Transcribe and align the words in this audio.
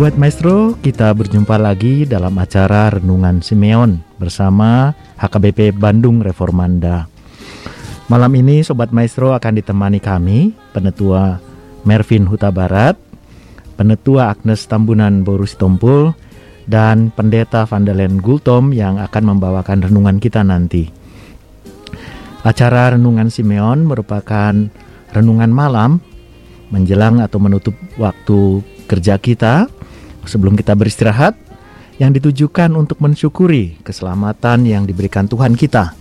Sobat 0.00 0.16
Maestro, 0.16 0.80
kita 0.80 1.12
berjumpa 1.12 1.60
lagi 1.60 2.08
dalam 2.08 2.32
acara 2.40 2.88
Renungan 2.88 3.44
Simeon 3.44 4.00
bersama 4.16 4.96
HKBP 5.20 5.76
Bandung 5.76 6.24
Reformanda. 6.24 7.04
Malam 8.08 8.32
ini 8.32 8.64
Sobat 8.64 8.96
Maestro 8.96 9.36
akan 9.36 9.60
ditemani 9.60 10.00
kami, 10.00 10.56
Penetua 10.72 11.36
Mervin 11.84 12.24
Huta 12.24 12.48
Barat, 12.48 12.96
Penetua 13.76 14.32
Agnes 14.32 14.64
Tambunan 14.64 15.20
Borus 15.20 15.60
Tompul, 15.60 16.16
dan 16.64 17.12
Pendeta 17.12 17.68
Vandalen 17.68 18.24
Gultom 18.24 18.72
yang 18.72 18.96
akan 18.96 19.36
membawakan 19.36 19.84
renungan 19.84 20.16
kita 20.16 20.40
nanti. 20.40 20.88
Acara 22.40 22.96
Renungan 22.96 23.28
Simeon 23.28 23.84
merupakan 23.84 24.56
renungan 25.12 25.52
malam 25.52 26.00
menjelang 26.72 27.20
atau 27.20 27.36
menutup 27.36 27.76
waktu 28.00 28.64
kerja 28.88 29.20
kita 29.20 29.68
sebelum 30.24 30.56
kita 30.56 30.76
beristirahat 30.76 31.36
yang 32.00 32.16
ditujukan 32.16 32.72
untuk 32.72 32.98
mensyukuri 33.04 33.76
keselamatan 33.84 34.64
yang 34.64 34.88
diberikan 34.88 35.28
Tuhan 35.28 35.52
kita. 35.52 35.92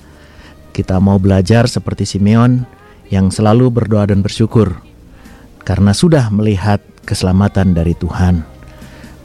Kita 0.72 0.96
mau 1.04 1.20
belajar 1.20 1.68
seperti 1.68 2.08
Simeon 2.08 2.64
yang 3.12 3.28
selalu 3.34 3.68
berdoa 3.68 4.08
dan 4.08 4.24
bersyukur 4.24 4.80
karena 5.68 5.92
sudah 5.92 6.32
melihat 6.32 6.80
keselamatan 7.04 7.76
dari 7.76 7.94
Tuhan. 8.00 8.48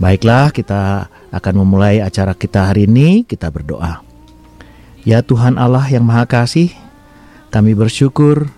Baiklah, 0.02 0.50
kita 0.50 1.06
akan 1.30 1.54
memulai 1.62 2.02
acara 2.02 2.34
kita 2.34 2.74
hari 2.74 2.90
ini. 2.90 3.22
Kita 3.22 3.48
berdoa, 3.54 4.02
ya 5.06 5.22
Tuhan 5.22 5.54
Allah 5.54 5.86
yang 5.86 6.02
Maha 6.02 6.26
Kasih, 6.26 6.74
kami 7.54 7.78
bersyukur 7.78 8.50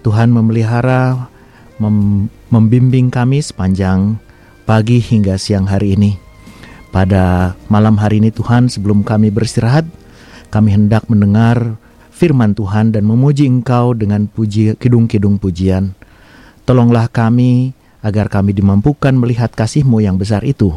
Tuhan 0.00 0.32
memelihara, 0.32 1.28
mem 1.76 2.30
membimbing 2.48 3.12
kami 3.12 3.44
sepanjang 3.44 4.16
pagi 4.64 5.00
hingga 5.00 5.36
siang 5.40 5.68
hari 5.68 5.96
ini. 5.96 6.16
Pada 6.90 7.54
malam 7.70 7.94
hari 7.96 8.18
ini 8.18 8.34
Tuhan 8.34 8.66
sebelum 8.66 9.06
kami 9.06 9.30
beristirahat, 9.30 9.86
kami 10.50 10.74
hendak 10.74 11.06
mendengar 11.06 11.78
firman 12.10 12.52
Tuhan 12.52 12.90
dan 12.90 13.06
memuji 13.06 13.46
Engkau 13.46 13.94
dengan 13.94 14.26
puji 14.26 14.74
kidung-kidung 14.76 15.38
pujian. 15.38 15.94
Tolonglah 16.66 17.08
kami 17.08 17.72
agar 18.02 18.28
kami 18.28 18.52
dimampukan 18.52 19.14
melihat 19.14 19.54
kasih-Mu 19.54 20.02
yang 20.02 20.18
besar 20.18 20.42
itu, 20.42 20.74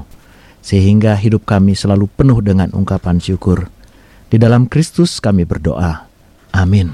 sehingga 0.61 1.17
hidup 1.17 1.43
kami 1.43 1.73
selalu 1.73 2.07
penuh 2.13 2.39
dengan 2.39 2.71
ungkapan 2.71 3.17
syukur. 3.17 3.67
Di 4.29 4.37
dalam 4.37 4.69
Kristus 4.69 5.17
kami 5.17 5.43
berdoa. 5.43 6.07
Amin. 6.53 6.93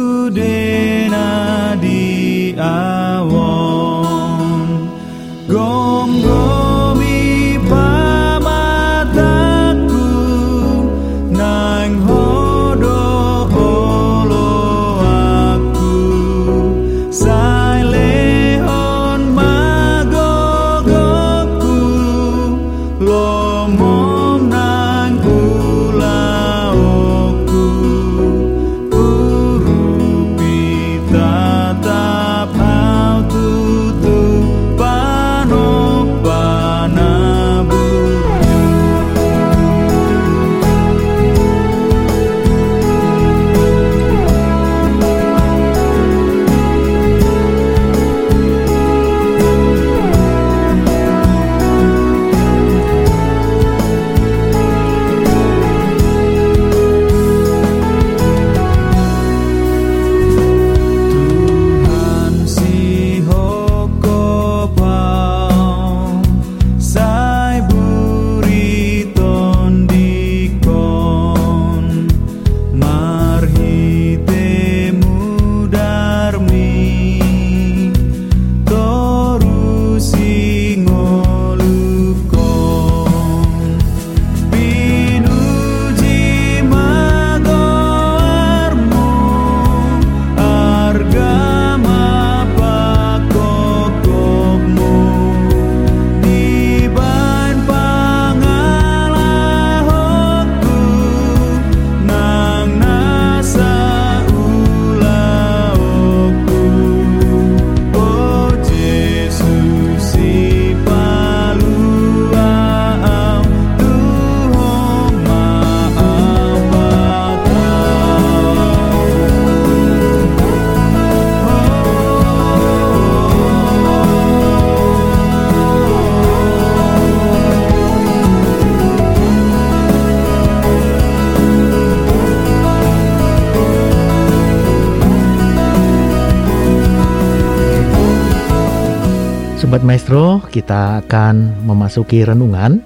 Maestro, 140.01 140.41
kita 140.49 141.05
akan 141.05 141.61
memasuki 141.61 142.25
renungan. 142.25 142.81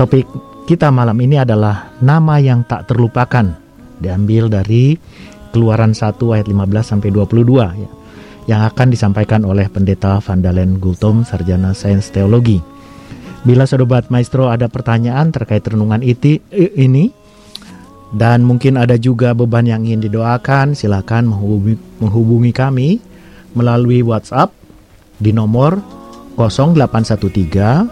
Topik 0.00 0.24
kita 0.64 0.88
malam 0.88 1.20
ini 1.20 1.36
adalah 1.36 1.92
nama 2.00 2.40
yang 2.40 2.64
tak 2.64 2.88
terlupakan. 2.88 3.52
Diambil 4.00 4.48
dari 4.48 4.96
Keluaran 5.52 5.92
1 5.92 6.16
ayat 6.32 6.48
15 6.48 6.88
sampai 6.88 7.12
22 7.12 7.84
ya. 7.84 7.88
yang 8.48 8.64
akan 8.64 8.88
disampaikan 8.88 9.44
oleh 9.44 9.68
Pendeta 9.68 10.24
Vandalen 10.24 10.80
Gultom, 10.80 11.20
Sarjana 11.20 11.76
Sains 11.76 12.08
Teologi. 12.08 12.64
Bila 13.44 13.68
Sobat 13.68 14.08
Maestro 14.08 14.48
ada 14.48 14.72
pertanyaan 14.72 15.36
terkait 15.36 15.68
renungan 15.68 16.00
iti, 16.00 16.40
ini, 16.56 17.12
dan 18.16 18.40
mungkin 18.40 18.80
ada 18.80 18.96
juga 18.96 19.36
beban 19.36 19.68
yang 19.68 19.84
ingin 19.84 20.08
didoakan, 20.08 20.72
silakan 20.72 21.28
menghubungi, 21.28 21.76
menghubungi 22.00 22.52
kami 22.56 23.04
melalui 23.52 24.00
WhatsApp 24.00 24.56
di 25.20 25.36
nomor 25.36 26.00
0813 26.36 27.88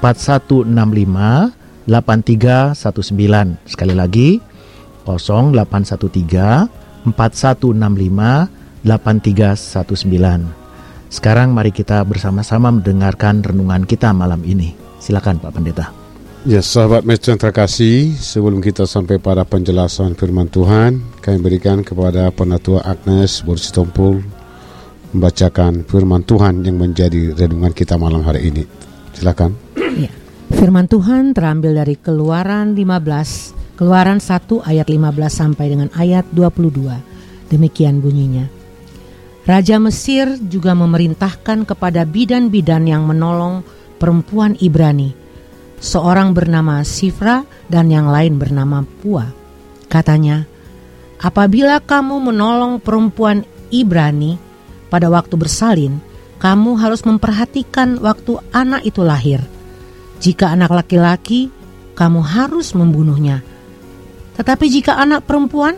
4165 0.00 1.52
8319. 1.86 3.58
Sekali 3.68 3.94
lagi 3.94 4.40
0813 5.04 7.04
4165 7.04 8.48
8319. 8.84 10.44
Sekarang 11.12 11.52
mari 11.54 11.70
kita 11.70 12.02
bersama-sama 12.02 12.74
mendengarkan 12.74 13.44
renungan 13.44 13.86
kita 13.86 14.10
malam 14.16 14.42
ini. 14.42 14.74
Silakan 14.98 15.38
Pak 15.38 15.52
Pendeta. 15.52 15.92
Ya 16.44 16.60
sahabat 16.60 17.08
Mestre 17.08 17.32
yang 17.32 17.40
terkasih, 17.40 18.12
sebelum 18.20 18.60
kita 18.60 18.84
sampai 18.84 19.16
pada 19.16 19.48
penjelasan 19.48 20.12
firman 20.12 20.44
Tuhan, 20.52 21.00
kami 21.24 21.40
berikan 21.40 21.80
kepada 21.80 22.28
Penatua 22.28 22.84
Agnes 22.84 23.40
Borsitompul 23.40 24.43
membacakan 25.14 25.86
firman 25.86 26.26
Tuhan 26.26 26.66
yang 26.66 26.76
menjadi 26.76 27.32
renungan 27.38 27.70
kita 27.70 27.94
malam 27.94 28.26
hari 28.26 28.50
ini. 28.50 28.66
Silakan. 29.14 29.54
Ya. 29.94 30.10
Firman 30.50 30.90
Tuhan 30.90 31.32
terambil 31.32 31.78
dari 31.78 31.94
Keluaran 31.94 32.74
15, 32.74 33.78
Keluaran 33.78 34.18
1 34.18 34.60
ayat 34.66 34.86
15 34.90 35.30
sampai 35.30 35.66
dengan 35.70 35.88
ayat 35.94 36.26
22. 36.34 37.48
Demikian 37.48 38.02
bunyinya. 38.02 38.50
Raja 39.46 39.76
Mesir 39.78 40.40
juga 40.40 40.74
memerintahkan 40.74 41.68
kepada 41.68 42.02
bidan-bidan 42.08 42.88
yang 42.88 43.04
menolong 43.04 43.60
perempuan 44.00 44.56
Ibrani, 44.58 45.12
seorang 45.78 46.32
bernama 46.32 46.80
Sifra 46.82 47.44
dan 47.68 47.92
yang 47.92 48.08
lain 48.08 48.40
bernama 48.40 48.82
Pua. 48.82 49.28
Katanya, 49.86 50.48
apabila 51.20 51.78
kamu 51.78 52.32
menolong 52.32 52.80
perempuan 52.80 53.44
Ibrani 53.68 54.53
pada 54.94 55.10
waktu 55.10 55.34
bersalin, 55.34 55.98
kamu 56.38 56.78
harus 56.78 57.02
memperhatikan 57.02 57.98
waktu 57.98 58.38
anak 58.54 58.86
itu 58.86 59.02
lahir. 59.02 59.42
Jika 60.22 60.54
anak 60.54 60.70
laki-laki, 60.70 61.50
kamu 61.98 62.22
harus 62.22 62.78
membunuhnya. 62.78 63.42
Tetapi 64.38 64.70
jika 64.70 64.94
anak 64.94 65.26
perempuan, 65.26 65.74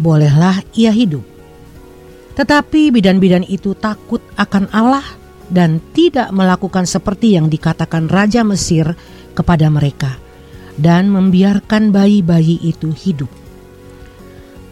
bolehlah 0.00 0.64
ia 0.72 0.88
hidup. 0.88 1.20
Tetapi 2.40 2.88
bidan-bidan 2.88 3.44
itu 3.44 3.76
takut 3.76 4.24
akan 4.40 4.72
Allah 4.72 5.04
dan 5.52 5.84
tidak 5.92 6.32
melakukan 6.32 6.88
seperti 6.88 7.36
yang 7.36 7.52
dikatakan 7.52 8.08
Raja 8.08 8.48
Mesir 8.48 8.96
kepada 9.36 9.68
mereka 9.68 10.16
dan 10.80 11.12
membiarkan 11.12 11.92
bayi-bayi 11.92 12.56
itu 12.64 12.96
hidup. 12.96 13.28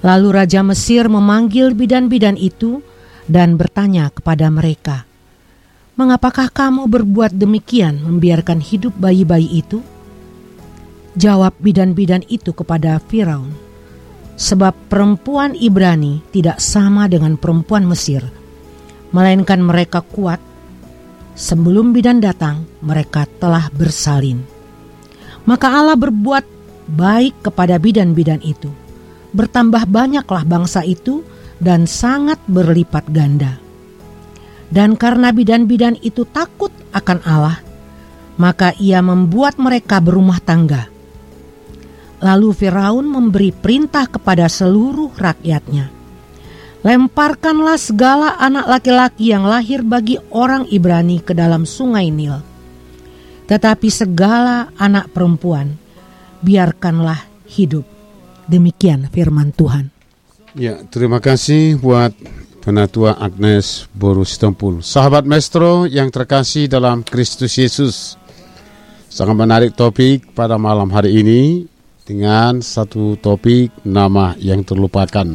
Lalu 0.01 0.29
Raja 0.33 0.65
Mesir 0.65 1.13
memanggil 1.13 1.77
bidan-bidan 1.77 2.41
itu 2.41 2.81
dan 3.27 3.59
bertanya 3.59 4.11
kepada 4.11 4.51
mereka, 4.51 5.07
"Mengapakah 5.99 6.51
kamu 6.51 6.87
berbuat 6.87 7.35
demikian 7.35 8.03
membiarkan 8.03 8.63
hidup 8.63 8.95
bayi-bayi 8.99 9.63
itu?" 9.63 9.83
Jawab 11.17 11.57
bidan-bidan 11.59 12.23
itu 12.29 12.53
kepada 12.53 13.01
Firaun, 13.01 13.51
sebab 14.37 14.77
perempuan 14.93 15.57
Ibrani 15.57 16.21
tidak 16.29 16.61
sama 16.61 17.09
dengan 17.09 17.41
perempuan 17.41 17.89
Mesir, 17.89 18.21
melainkan 19.17 19.65
mereka 19.65 20.05
kuat. 20.05 20.39
Sebelum 21.37 21.93
bidan 21.93 22.21
datang, 22.21 22.65
mereka 22.81 23.29
telah 23.41 23.69
bersalin. 23.73 24.41
Maka 25.45 25.69
Allah 25.69 25.97
berbuat 25.97 26.45
baik 26.89 27.49
kepada 27.49 27.77
bidan-bidan 27.77 28.41
itu. 28.41 28.73
Bertambah 29.37 29.85
banyaklah 29.85 30.49
bangsa 30.49 30.81
itu 30.81 31.21
dan 31.63 31.89
sangat 31.89 32.41
berlipat 32.49 33.09
ganda. 33.13 33.59
Dan 34.67 34.99
karena 34.99 35.31
bidan-bidan 35.31 35.97
itu 36.03 36.27
takut 36.27 36.75
akan 36.91 37.23
Allah, 37.23 37.59
maka 38.37 38.75
ia 38.77 38.99
membuat 38.99 39.57
mereka 39.63 40.03
berumah 40.03 40.43
tangga 40.43 40.97
Lalu 42.17 42.49
Firaun 42.57 43.05
memberi 43.05 43.53
perintah 43.53 44.09
kepada 44.09 44.49
seluruh 44.49 45.13
rakyatnya. 45.13 45.93
Lemparkanlah 46.81 47.77
segala 47.77 48.39
anak 48.41 48.67
laki-laki 48.79 49.35
yang 49.35 49.45
lahir 49.45 49.83
bagi 49.83 50.17
orang 50.33 50.65
Ibrani 50.71 51.21
ke 51.21 51.35
dalam 51.35 51.67
sungai 51.69 52.09
Nil. 52.15 52.41
Tetapi 53.47 53.89
segala 53.91 54.71
anak 54.79 55.13
perempuan 55.13 55.77
biarkanlah 56.41 57.27
hidup. 57.53 57.85
Demikian 58.47 59.11
firman 59.11 59.51
Tuhan. 59.51 59.96
Ya, 60.57 60.81
terima 60.89 61.21
kasih 61.21 61.77
buat 61.77 62.17
Penatua 62.65 63.13
Agnes 63.21 63.85
Borus 63.93 64.41
Tempul. 64.41 64.81
Sahabat 64.81 65.29
Maestro 65.29 65.85
yang 65.85 66.09
terkasih 66.09 66.65
dalam 66.65 67.05
Kristus 67.05 67.61
Yesus. 67.61 68.17
Sangat 69.13 69.37
menarik 69.37 69.77
topik 69.77 70.33
pada 70.33 70.57
malam 70.57 70.89
hari 70.89 71.21
ini 71.21 71.69
dengan 72.09 72.65
satu 72.65 73.21
topik 73.21 73.69
nama 73.85 74.33
yang 74.41 74.65
terlupakan. 74.65 75.29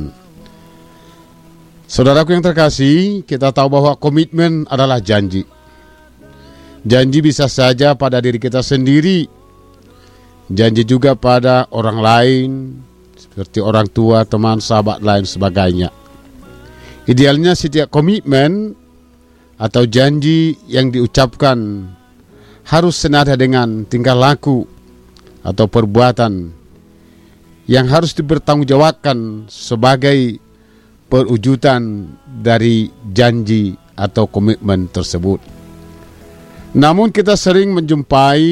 Saudaraku 1.86 2.34
yang 2.34 2.42
terkasih, 2.42 3.22
kita 3.22 3.54
tahu 3.54 3.78
bahwa 3.78 3.94
komitmen 4.02 4.66
adalah 4.74 4.98
janji. 4.98 5.46
Janji 6.82 7.22
bisa 7.22 7.46
saja 7.46 7.94
pada 7.94 8.18
diri 8.26 8.42
kita 8.42 8.66
sendiri, 8.66 9.30
janji 10.50 10.82
juga 10.82 11.14
pada 11.14 11.70
orang 11.70 12.00
lain, 12.02 12.50
seperti 13.32 13.64
orang 13.64 13.88
tua, 13.88 14.28
teman, 14.28 14.60
sahabat 14.60 15.00
lain 15.00 15.24
sebagainya. 15.24 15.90
Idealnya 17.08 17.56
setiap 17.56 17.90
komitmen 17.90 18.76
atau 19.56 19.88
janji 19.88 20.60
yang 20.68 20.92
diucapkan 20.92 21.88
harus 22.68 22.96
senada 23.00 23.34
dengan 23.34 23.88
tingkah 23.88 24.14
laku 24.14 24.68
atau 25.42 25.66
perbuatan 25.66 26.54
yang 27.66 27.88
harus 27.90 28.14
dipertanggungjawabkan 28.14 29.48
sebagai 29.50 30.38
perwujudan 31.08 32.08
dari 32.28 32.92
janji 33.12 33.74
atau 33.96 34.28
komitmen 34.28 34.92
tersebut. 34.92 35.40
Namun 36.72 37.12
kita 37.12 37.36
sering 37.36 37.76
menjumpai 37.76 38.44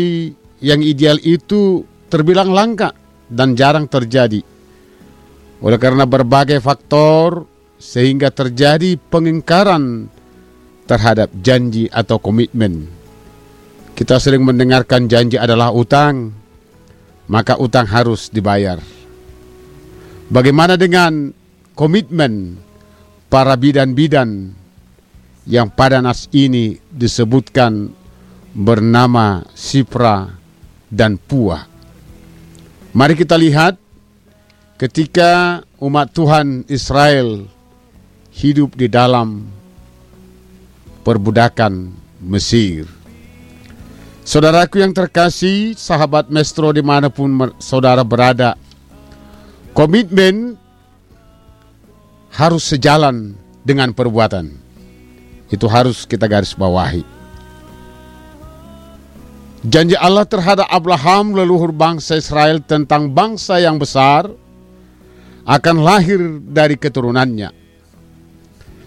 yang 0.59 0.83
ideal 0.83 1.15
itu 1.23 1.87
terbilang 2.11 2.51
langka 2.51 2.91
dan 3.31 3.55
jarang 3.55 3.87
terjadi. 3.87 4.43
Oleh 5.59 5.75
karena 5.75 6.07
berbagai 6.07 6.63
faktor 6.63 7.43
sehingga 7.75 8.31
terjadi 8.31 8.95
pengingkaran 9.11 10.07
terhadap 10.87 11.31
janji 11.39 11.91
atau 11.91 12.19
komitmen. 12.19 12.87
Kita 13.95 14.15
sering 14.15 14.47
mendengarkan 14.47 15.11
janji 15.11 15.35
adalah 15.35 15.75
utang, 15.75 16.31
maka 17.27 17.59
utang 17.59 17.83
harus 17.87 18.31
dibayar. 18.31 18.79
Bagaimana 20.31 20.79
dengan 20.79 21.35
komitmen 21.75 22.55
para 23.27 23.59
bidan-bidan 23.59 24.55
yang 25.49 25.67
pada 25.73 25.99
nas 25.99 26.31
ini 26.31 26.79
disebutkan 26.87 27.91
bernama 28.53 29.43
Sipra 29.53 30.29
dan 30.89 31.17
Pua. 31.19 31.61
Mari 32.93 33.13
kita 33.13 33.37
lihat 33.37 33.77
ketika 34.79 35.59
umat 35.83 36.07
Tuhan 36.15 36.63
Israel 36.71 37.43
hidup 38.31 38.79
di 38.79 38.87
dalam 38.87 39.43
perbudakan 41.03 41.91
Mesir. 42.23 42.87
Saudaraku 44.23 44.79
yang 44.79 44.95
terkasih, 44.95 45.75
sahabat 45.75 46.31
Mestro 46.31 46.71
di 46.71 46.79
mana 46.79 47.11
pun 47.11 47.51
saudara 47.59 48.07
berada, 48.07 48.55
Komitmen 49.75 50.55
harus 52.35 52.63
sejalan 52.67 53.35
dengan 53.63 53.91
perbuatan. 53.91 54.53
Itu 55.49 55.65
harus 55.67 56.05
kita 56.05 56.29
garis 56.29 56.53
bawahi. 56.55 57.03
Janji 59.65 59.97
Allah 59.99 60.23
terhadap 60.23 60.71
Abraham 60.71 61.35
leluhur 61.35 61.75
bangsa 61.75 62.15
Israel 62.15 62.63
tentang 62.63 63.11
bangsa 63.11 63.59
yang 63.59 63.75
besar 63.75 64.29
akan 65.49 65.81
lahir 65.81 66.21
dari 66.45 66.77
keturunannya. 66.77 67.49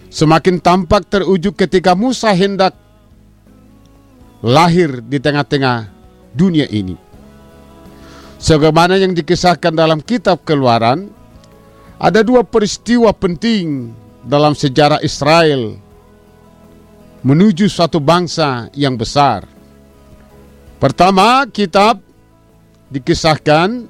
Semakin 0.07 0.63
tampak 0.63 1.11
terujuk 1.11 1.59
ketika 1.59 1.91
Musa 1.91 2.31
hendak 2.31 2.71
lahir 4.39 5.03
di 5.03 5.19
tengah-tengah 5.19 5.91
dunia 6.31 6.63
ini. 6.71 6.95
Sebagaimana 8.39 8.95
yang 8.95 9.11
dikisahkan 9.11 9.75
dalam 9.75 9.99
kitab 9.99 10.47
keluaran, 10.47 11.11
ada 11.99 12.23
dua 12.23 12.47
peristiwa 12.47 13.11
penting 13.11 13.91
dalam 14.23 14.55
sejarah 14.55 15.03
Israel 15.03 15.75
menuju 17.23 17.71
suatu 17.71 18.03
bangsa 18.03 18.67
yang 18.75 18.99
besar. 18.99 19.47
Pertama, 20.79 21.47
kitab 21.47 22.03
dikisahkan 22.91 23.87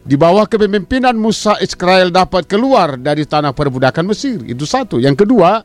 di 0.00 0.16
bawah 0.16 0.48
kepemimpinan 0.48 1.12
Musa 1.16 1.60
Israel 1.60 2.08
dapat 2.08 2.48
keluar 2.48 2.96
dari 2.96 3.28
tanah 3.28 3.52
perbudakan 3.52 4.10
Mesir. 4.10 4.40
Itu 4.48 4.64
satu. 4.64 4.96
Yang 4.96 5.26
kedua, 5.26 5.60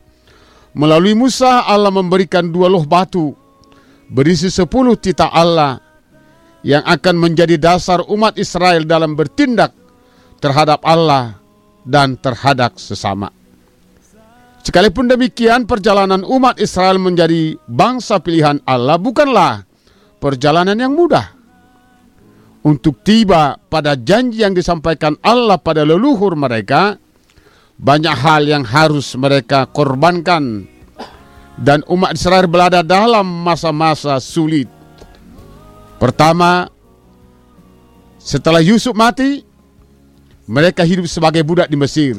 melalui 0.75 1.15
Musa 1.15 1.63
Allah 1.63 1.91
memberikan 1.91 2.51
dua 2.51 2.67
loh 2.67 2.83
batu 2.83 3.31
berisi 4.11 4.51
sepuluh 4.51 4.99
titah 4.99 5.31
Allah 5.31 5.79
yang 6.65 6.81
akan 6.81 7.15
menjadi 7.15 7.61
dasar 7.61 8.03
umat 8.09 8.35
Israel 8.41 8.83
dalam 8.83 9.13
bertindak 9.13 9.71
terhadap 10.41 10.81
Allah 10.83 11.37
dan 11.85 12.17
terhadap 12.17 12.81
sesama. 12.81 13.29
Sekalipun 14.65 15.05
demikian, 15.05 15.69
perjalanan 15.69 16.25
umat 16.25 16.57
Israel 16.57 16.97
menjadi 16.97 17.53
bangsa 17.69 18.17
pilihan 18.17 18.57
Allah 18.65 18.97
bukanlah 18.97 19.61
perjalanan 20.17 20.73
yang 20.73 20.97
mudah. 20.97 21.34
Untuk 22.65 23.05
tiba 23.05 23.61
pada 23.69 23.93
janji 23.93 24.41
yang 24.41 24.57
disampaikan 24.57 25.13
Allah 25.21 25.61
pada 25.61 25.85
leluhur 25.85 26.33
mereka, 26.33 26.97
banyak 27.77 28.15
hal 28.17 28.41
yang 28.49 28.65
harus 28.65 29.13
mereka 29.13 29.69
korbankan. 29.69 30.65
Dan 31.61 31.85
umat 31.85 32.17
Israel 32.17 32.49
berada 32.49 32.81
dalam 32.81 33.23
masa-masa 33.45 34.17
sulit. 34.17 34.65
Pertama, 36.01 36.65
setelah 38.17 38.65
Yusuf 38.65 38.97
mati, 38.97 39.45
mereka 40.49 40.81
hidup 40.81 41.05
sebagai 41.05 41.45
budak 41.45 41.69
di 41.69 41.77
Mesir. 41.77 42.17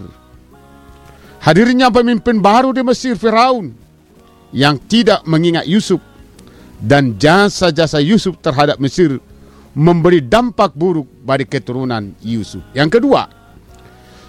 Hadirnya 1.42 1.90
pemimpin 1.90 2.38
baru 2.38 2.70
di 2.70 2.86
Mesir, 2.86 3.18
Firaun, 3.18 3.74
yang 4.54 4.78
tidak 4.78 5.26
mengingat 5.26 5.66
Yusuf 5.66 5.98
dan 6.78 7.18
jasa-jasa 7.18 7.98
Yusuf 7.98 8.38
terhadap 8.38 8.78
Mesir 8.78 9.18
memberi 9.76 10.24
dampak 10.24 10.72
buruk 10.72 11.04
bagi 11.20 11.44
keturunan 11.44 12.16
Yusuf. 12.24 12.64
Yang 12.72 12.96
kedua, 12.98 13.28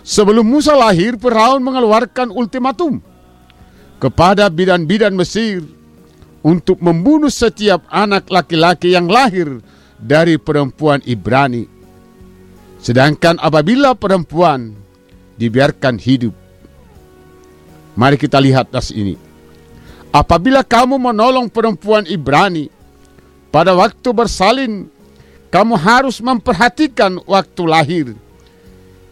sebelum 0.04 0.44
Musa 0.44 0.76
lahir, 0.76 1.16
Firaun 1.16 1.64
mengeluarkan 1.64 2.36
ultimatum 2.36 3.00
kepada 4.04 4.52
bidan-bidan 4.52 5.16
Mesir 5.16 5.64
untuk 6.44 6.84
membunuh 6.84 7.32
setiap 7.32 7.88
anak 7.88 8.28
laki-laki 8.28 8.92
yang 8.92 9.08
lahir 9.08 9.64
dari 9.96 10.36
perempuan 10.36 11.00
Ibrani. 11.08 11.64
Sedangkan 12.84 13.40
apabila 13.40 13.96
perempuan 13.96 14.76
dibiarkan 15.40 15.96
hidup, 15.98 16.36
mari 17.96 18.20
kita 18.20 18.38
lihat 18.38 18.68
tas 18.70 18.92
ini. 18.92 19.16
Apabila 20.12 20.60
kamu 20.62 21.00
menolong 21.00 21.48
perempuan 21.48 22.04
Ibrani 22.06 22.68
pada 23.50 23.74
waktu 23.74 24.10
bersalin, 24.14 24.88
kamu 25.58 25.74
harus 25.74 26.22
memperhatikan 26.22 27.18
waktu 27.26 27.64
lahir. 27.66 28.08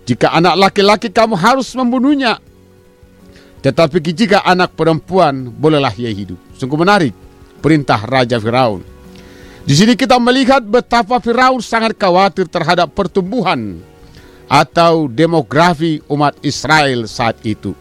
Jika 0.06 0.30
anak 0.30 0.54
laki-laki 0.70 1.10
kamu 1.10 1.34
harus 1.34 1.74
membunuhnya. 1.74 2.38
Tetapi 3.66 3.98
jika 4.14 4.46
anak 4.46 4.78
perempuan 4.78 5.50
bolehlah 5.50 5.90
ia 5.98 6.14
hidup. 6.14 6.38
Sungguh 6.54 6.78
menarik 6.78 7.18
perintah 7.66 7.98
Raja 7.98 8.38
Firaun. 8.38 8.86
Di 9.66 9.74
sini 9.74 9.98
kita 9.98 10.22
melihat 10.22 10.62
betapa 10.62 11.18
Firaun 11.18 11.66
sangat 11.66 11.98
khawatir 11.98 12.46
terhadap 12.46 12.94
pertumbuhan 12.94 13.82
atau 14.46 15.10
demografi 15.10 15.98
umat 16.06 16.38
Israel 16.46 17.10
saat 17.10 17.42
itu. 17.42 17.74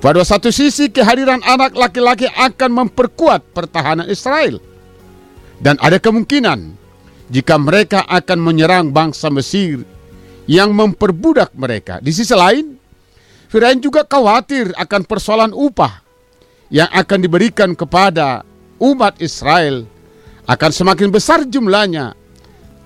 Pada 0.00 0.24
satu 0.24 0.48
sisi 0.48 0.88
kehadiran 0.88 1.44
anak 1.44 1.76
laki-laki 1.76 2.24
akan 2.24 2.88
memperkuat 2.88 3.52
pertahanan 3.52 4.08
Israel. 4.08 4.64
Dan 5.60 5.76
ada 5.84 6.00
kemungkinan 6.00 6.85
jika 7.26 7.58
mereka 7.58 8.06
akan 8.06 8.38
menyerang 8.38 8.94
bangsa 8.94 9.30
Mesir 9.30 9.82
yang 10.46 10.70
memperbudak 10.74 11.54
mereka. 11.58 11.98
Di 11.98 12.14
sisi 12.14 12.34
lain, 12.34 12.78
Firaun 13.50 13.82
juga 13.82 14.06
khawatir 14.06 14.74
akan 14.74 15.02
persoalan 15.06 15.52
upah 15.54 16.02
yang 16.70 16.90
akan 16.90 17.18
diberikan 17.22 17.74
kepada 17.74 18.42
umat 18.82 19.18
Israel 19.22 19.86
akan 20.46 20.70
semakin 20.70 21.10
besar 21.10 21.42
jumlahnya, 21.46 22.14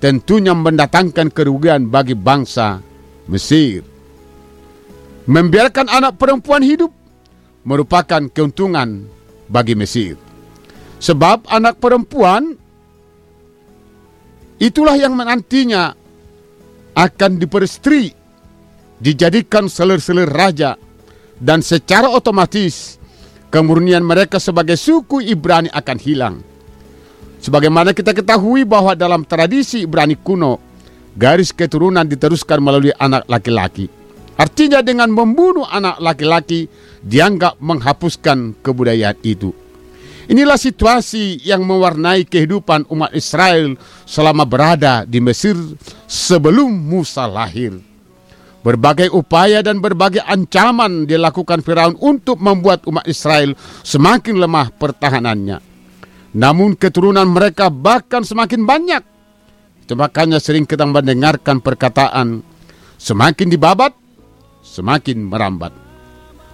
tentunya 0.01 0.57
mendatangkan 0.57 1.29
kerugian 1.29 1.89
bagi 1.93 2.17
bangsa 2.17 2.81
Mesir. 3.29 3.85
Membiarkan 5.29 5.87
anak 5.93 6.17
perempuan 6.17 6.65
hidup 6.65 6.91
merupakan 7.63 8.25
keuntungan 8.33 9.05
bagi 9.53 9.77
Mesir. 9.77 10.17
Sebab 11.01 11.49
anak 11.49 11.81
perempuan 11.81 12.60
itulah 14.61 14.95
yang 14.95 15.17
nantinya 15.17 15.97
akan 16.95 17.41
diperistri, 17.41 18.13
dijadikan 19.01 19.67
selir-selir 19.67 20.29
raja, 20.29 20.77
dan 21.41 21.65
secara 21.65 22.13
otomatis 22.13 23.01
kemurnian 23.49 24.05
mereka 24.05 24.37
sebagai 24.37 24.77
suku 24.77 25.25
Ibrani 25.25 25.73
akan 25.73 25.99
hilang. 25.99 26.37
Sebagaimana 27.41 27.97
kita 27.97 28.13
ketahui 28.13 28.69
bahwa 28.69 28.93
dalam 28.93 29.25
tradisi 29.25 29.89
Ibrani 29.89 30.21
kuno, 30.21 30.61
garis 31.17 31.57
keturunan 31.57 32.05
diteruskan 32.05 32.61
melalui 32.61 32.93
anak 33.01 33.25
laki-laki. 33.33 33.89
Artinya 34.37 34.85
dengan 34.85 35.09
membunuh 35.13 35.65
anak 35.69 36.01
laki-laki 36.01 36.69
dianggap 37.01 37.57
menghapuskan 37.61 38.61
kebudayaan 38.61 39.17
itu. 39.25 39.53
Inilah 40.31 40.55
situasi 40.55 41.43
yang 41.43 41.67
mewarnai 41.67 42.23
kehidupan 42.23 42.87
umat 42.87 43.11
Israel 43.19 43.75
selama 44.07 44.47
berada 44.47 45.03
di 45.03 45.19
Mesir 45.19 45.59
sebelum 46.07 46.71
Musa 46.71 47.27
lahir. 47.27 47.75
Berbagai 48.63 49.11
upaya 49.11 49.59
dan 49.59 49.83
berbagai 49.83 50.23
ancaman 50.23 51.11
dilakukan 51.11 51.67
Firaun 51.67 51.99
untuk 51.99 52.39
membuat 52.39 52.87
umat 52.87 53.11
Israel 53.11 53.59
semakin 53.83 54.39
lemah 54.39 54.71
pertahanannya. 54.71 55.59
Namun 56.39 56.79
keturunan 56.79 57.27
mereka 57.27 57.67
bahkan 57.67 58.23
semakin 58.23 58.63
banyak. 58.63 59.03
Itu 59.83 59.99
makanya 59.99 60.39
sering 60.39 60.63
kita 60.63 60.87
mendengarkan 60.87 61.59
perkataan 61.59 62.47
semakin 63.03 63.51
dibabat, 63.51 63.99
semakin 64.63 65.27
merambat. 65.27 65.90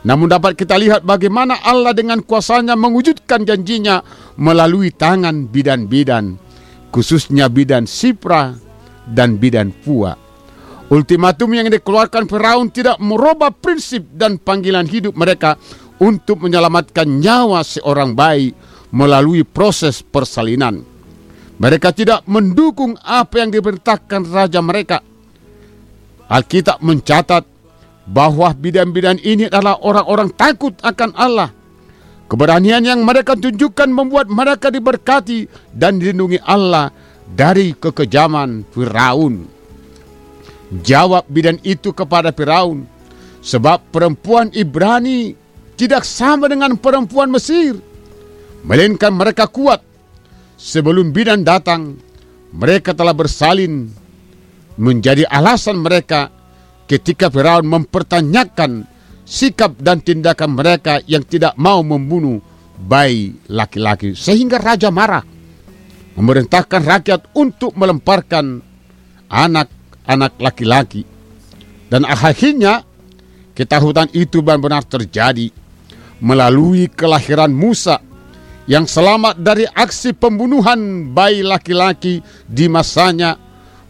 Namun 0.06 0.30
dapat 0.30 0.54
kita 0.54 0.78
lihat 0.78 1.02
bagaimana 1.02 1.58
Allah 1.66 1.90
dengan 1.90 2.22
kuasanya 2.22 2.78
mewujudkan 2.78 3.42
janjinya 3.42 4.06
melalui 4.38 4.94
tangan 4.94 5.50
bidan-bidan, 5.50 6.38
khususnya 6.94 7.50
bidan 7.50 7.90
Sipra 7.90 8.54
dan 9.10 9.34
bidan 9.34 9.74
Pua. 9.74 10.14
Ultimatum 10.86 11.50
yang 11.58 11.66
dikeluarkan 11.66 12.30
Firaun 12.30 12.70
tidak 12.70 13.02
merubah 13.02 13.50
prinsip 13.50 14.06
dan 14.14 14.38
panggilan 14.38 14.86
hidup 14.86 15.18
mereka 15.18 15.58
untuk 15.98 16.38
menyelamatkan 16.38 17.10
nyawa 17.10 17.66
seorang 17.66 18.14
bayi 18.14 18.54
melalui 18.94 19.42
proses 19.42 20.06
persalinan. 20.06 20.86
Mereka 21.58 21.90
tidak 21.90 22.22
mendukung 22.30 22.94
apa 23.02 23.42
yang 23.42 23.50
diperintahkan 23.50 24.22
raja 24.30 24.62
mereka. 24.62 25.02
Alkitab 26.30 26.78
mencatat 26.78 27.55
bahwa 28.06 28.54
bidan-bidan 28.54 29.18
ini 29.20 29.50
adalah 29.50 29.82
orang-orang 29.82 30.30
takut 30.32 30.72
akan 30.80 31.10
Allah. 31.18 31.50
Keberanian 32.26 32.82
yang 32.82 33.06
mereka 33.06 33.38
tunjukkan 33.38 33.86
membuat 33.90 34.26
mereka 34.26 34.70
diberkati 34.70 35.46
dan 35.70 36.02
dilindungi 36.02 36.42
Allah 36.42 36.90
dari 37.26 37.74
kekejaman 37.74 38.66
Firaun. 38.70 39.46
Jawab 40.82 41.30
bidan 41.30 41.62
itu 41.62 41.94
kepada 41.94 42.34
Firaun, 42.34 42.82
sebab 43.38 43.94
perempuan 43.94 44.50
Ibrani 44.50 45.38
tidak 45.78 46.02
sama 46.02 46.50
dengan 46.50 46.74
perempuan 46.74 47.30
Mesir, 47.30 47.78
melainkan 48.66 49.14
mereka 49.14 49.46
kuat. 49.46 49.82
Sebelum 50.58 51.14
bidan 51.14 51.46
datang, 51.46 51.94
mereka 52.50 52.90
telah 52.96 53.14
bersalin 53.14 53.86
menjadi 54.74 55.28
alasan 55.30 55.78
mereka 55.78 56.32
ketika 56.86 57.28
Firaun 57.28 57.66
mempertanyakan 57.66 58.86
sikap 59.26 59.74
dan 59.82 60.00
tindakan 60.00 60.54
mereka 60.54 61.02
yang 61.10 61.26
tidak 61.26 61.58
mau 61.58 61.82
membunuh 61.82 62.38
bayi 62.78 63.34
laki-laki 63.50 64.14
sehingga 64.14 64.62
raja 64.62 64.94
marah 64.94 65.26
memerintahkan 66.16 66.82
rakyat 66.82 67.20
untuk 67.36 67.76
melemparkan 67.76 68.64
anak-anak 69.28 70.32
laki-laki. 70.40 71.04
Dan 71.86 72.02
akhirnya 72.02 72.82
ketahutan 73.54 74.10
itu 74.16 74.42
benar-benar 74.42 74.82
terjadi 74.88 75.52
melalui 76.18 76.88
kelahiran 76.90 77.52
Musa 77.52 78.00
yang 78.66 78.88
selamat 78.88 79.38
dari 79.38 79.62
aksi 79.68 80.16
pembunuhan 80.16 81.12
bayi 81.14 81.46
laki-laki 81.46 82.18
di 82.50 82.66
masanya 82.66 83.38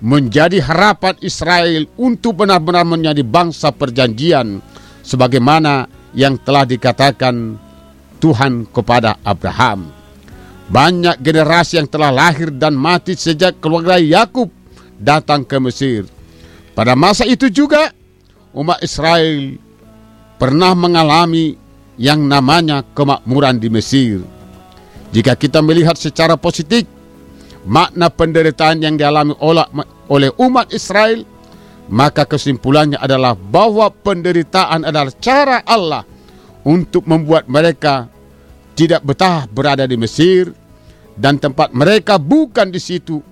menjadi 0.01 0.61
harapan 0.61 1.17
Israel 1.25 1.89
untuk 1.97 2.45
benar-benar 2.45 2.85
menjadi 2.85 3.23
bangsa 3.25 3.73
perjanjian 3.73 4.61
sebagaimana 5.01 5.89
yang 6.13 6.37
telah 6.41 6.69
dikatakan 6.69 7.57
Tuhan 8.21 8.69
kepada 8.73 9.21
Abraham. 9.25 9.93
Banyak 10.67 11.23
generasi 11.23 11.79
yang 11.79 11.87
telah 11.87 12.11
lahir 12.11 12.51
dan 12.51 12.75
mati 12.75 13.15
sejak 13.15 13.63
keluarga 13.63 14.03
Yakub 14.03 14.51
datang 14.99 15.47
ke 15.47 15.57
Mesir. 15.63 16.09
Pada 16.75 16.99
masa 16.99 17.23
itu 17.23 17.47
juga 17.49 17.95
umat 18.53 18.83
Israel 18.83 19.57
pernah 20.37 20.75
mengalami 20.75 21.57
yang 21.97 22.27
namanya 22.27 22.85
kemakmuran 22.93 23.57
di 23.57 23.69
Mesir. 23.73 24.21
Jika 25.15 25.39
kita 25.39 25.65
melihat 25.65 25.97
secara 25.97 26.37
positif 26.37 26.85
makna 27.67 28.09
penderitaan 28.09 28.81
yang 28.81 28.95
dialami 28.95 29.35
oleh 30.09 30.31
umat 30.39 30.71
Israel, 30.71 31.27
maka 31.91 32.27
kesimpulannya 32.27 32.99
adalah 32.99 33.35
bahwa 33.35 33.91
penderitaan 33.91 34.87
adalah 34.87 35.13
cara 35.19 35.63
Allah 35.67 36.07
untuk 36.67 37.07
membuat 37.07 37.47
mereka 37.51 38.11
tidak 38.79 39.03
betah 39.03 39.47
berada 39.51 39.87
di 39.87 39.99
Mesir 39.99 40.51
dan 41.15 41.39
tempat 41.43 41.75
mereka 41.75 42.19
bukan 42.19 42.71
di 42.71 42.79
situ. 42.83 43.23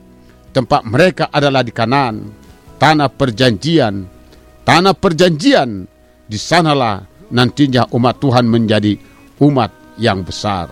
Tempat 0.54 0.86
mereka 0.86 1.34
adalah 1.34 1.66
di 1.66 1.74
kanan, 1.74 2.30
tanah 2.78 3.10
perjanjian. 3.10 4.06
Tanah 4.64 4.94
perjanjian 4.94 5.84
di 6.24 6.38
sanalah 6.38 7.02
nantinya 7.34 7.90
umat 7.90 8.22
Tuhan 8.22 8.46
menjadi 8.46 8.94
umat 9.42 9.98
yang 9.98 10.22
besar. 10.22 10.70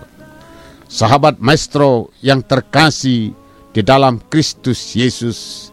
Sahabat 0.87 1.43
maestro 1.43 2.15
yang 2.23 2.41
terkasih 2.47 3.35
di 3.73 3.81
dalam 3.81 4.21
Kristus 4.29 4.93
Yesus, 4.93 5.69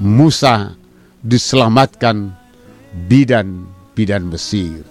Musa 0.00 0.72
diselamatkan 1.20 2.32
bidan-bidan 3.06 4.24
Mesir. 4.26 4.82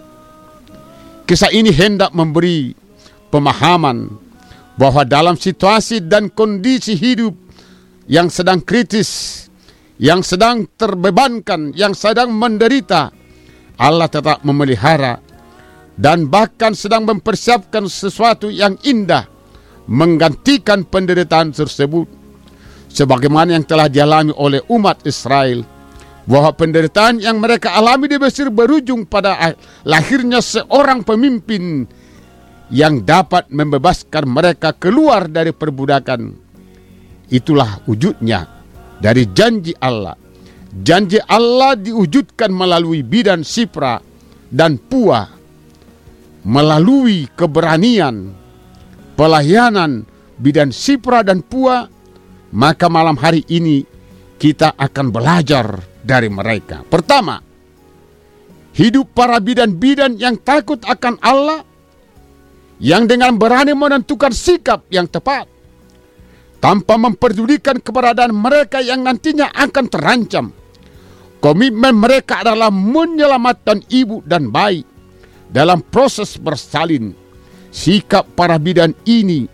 Kisah 1.25 1.49
ini 1.49 1.73
hendak 1.73 2.13
memberi 2.13 2.77
pemahaman 3.33 4.09
bahwa 4.77 5.01
dalam 5.05 5.33
situasi 5.37 6.05
dan 6.05 6.29
kondisi 6.29 6.93
hidup 6.93 7.33
yang 8.05 8.29
sedang 8.29 8.61
kritis, 8.61 9.43
yang 9.97 10.21
sedang 10.21 10.69
terbebankan, 10.77 11.73
yang 11.73 11.97
sedang 11.97 12.33
menderita, 12.33 13.09
Allah 13.81 14.09
tetap 14.09 14.45
memelihara 14.45 15.17
dan 15.97 16.29
bahkan 16.29 16.73
sedang 16.73 17.05
mempersiapkan 17.05 17.85
sesuatu 17.85 18.49
yang 18.49 18.77
indah 18.85 19.29
menggantikan 19.85 20.85
penderitaan 20.87 21.53
tersebut 21.53 22.22
sebagaimana 22.93 23.57
yang 23.57 23.65
telah 23.65 23.89
dialami 23.89 24.29
oleh 24.37 24.61
umat 24.69 25.01
Israel 25.09 25.65
bahwa 26.23 26.53
penderitaan 26.55 27.19
yang 27.19 27.41
mereka 27.41 27.73
alami 27.75 28.07
di 28.07 28.21
Mesir 28.21 28.47
berujung 28.53 29.09
pada 29.09 29.57
lahirnya 29.83 30.39
seorang 30.39 31.03
pemimpin 31.03 31.83
yang 32.71 33.03
dapat 33.03 33.51
membebaskan 33.51 34.23
mereka 34.29 34.71
keluar 34.71 35.27
dari 35.27 35.51
perbudakan. 35.51 36.31
Itulah 37.33 37.83
wujudnya 37.89 38.45
dari 39.01 39.27
janji 39.33 39.73
Allah. 39.81 40.15
Janji 40.73 41.21
Allah 41.21 41.77
diwujudkan 41.77 42.49
melalui 42.49 43.05
bidan 43.05 43.45
Sipra 43.45 44.01
dan 44.49 44.81
Pua, 44.81 45.21
melalui 46.47 47.29
keberanian, 47.29 48.33
pelayanan 49.13 50.01
bidan 50.41 50.73
Sipra 50.73 51.21
dan 51.21 51.45
Pua, 51.45 51.85
maka 52.53 52.85
malam 52.85 53.17
hari 53.17 53.41
ini 53.49 53.81
kita 54.37 54.77
akan 54.77 55.09
belajar 55.09 55.81
dari 56.05 56.29
mereka. 56.29 56.85
Pertama, 56.85 57.41
hidup 58.77 59.09
para 59.17 59.41
bidan-bidan 59.41 60.21
yang 60.21 60.37
takut 60.37 60.77
akan 60.85 61.17
Allah, 61.17 61.65
yang 62.77 63.09
dengan 63.09 63.33
berani 63.41 63.73
menentukan 63.73 64.29
sikap 64.29 64.85
yang 64.93 65.09
tepat, 65.09 65.49
tanpa 66.61 66.93
memperdulikan 66.95 67.81
keberadaan 67.81 68.37
mereka 68.37 68.85
yang 68.85 69.01
nantinya 69.01 69.49
akan 69.49 69.85
terancam. 69.89 70.45
Komitmen 71.41 71.99
mereka 71.99 72.39
adalah 72.39 72.71
menyelamatkan 72.71 73.83
ibu 73.91 74.23
dan 74.23 74.47
bayi 74.47 74.87
dalam 75.51 75.83
proses 75.83 76.39
bersalin. 76.39 77.11
Sikap 77.73 78.37
para 78.37 78.55
bidan 78.61 78.93
ini 79.03 79.49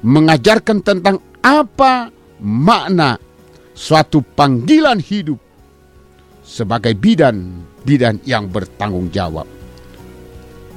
mengajarkan 0.00 0.80
tentang 0.80 1.18
apa 1.44 2.14
makna 2.44 3.16
suatu 3.72 4.20
panggilan 4.20 5.00
hidup 5.00 5.40
sebagai 6.44 6.92
bidan-bidan 6.92 8.20
yang 8.28 8.52
bertanggung 8.52 9.08
jawab. 9.08 9.48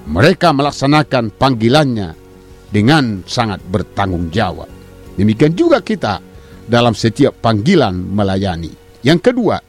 Mereka 0.08 0.56
melaksanakan 0.56 1.36
panggilannya 1.36 2.16
dengan 2.72 3.28
sangat 3.28 3.60
bertanggung 3.68 4.32
jawab. 4.32 4.72
Demikian 5.20 5.52
juga 5.52 5.84
kita 5.84 6.24
dalam 6.64 6.96
setiap 6.96 7.36
panggilan 7.44 7.92
melayani. 7.92 8.72
Yang 9.04 9.20
kedua, 9.32 9.60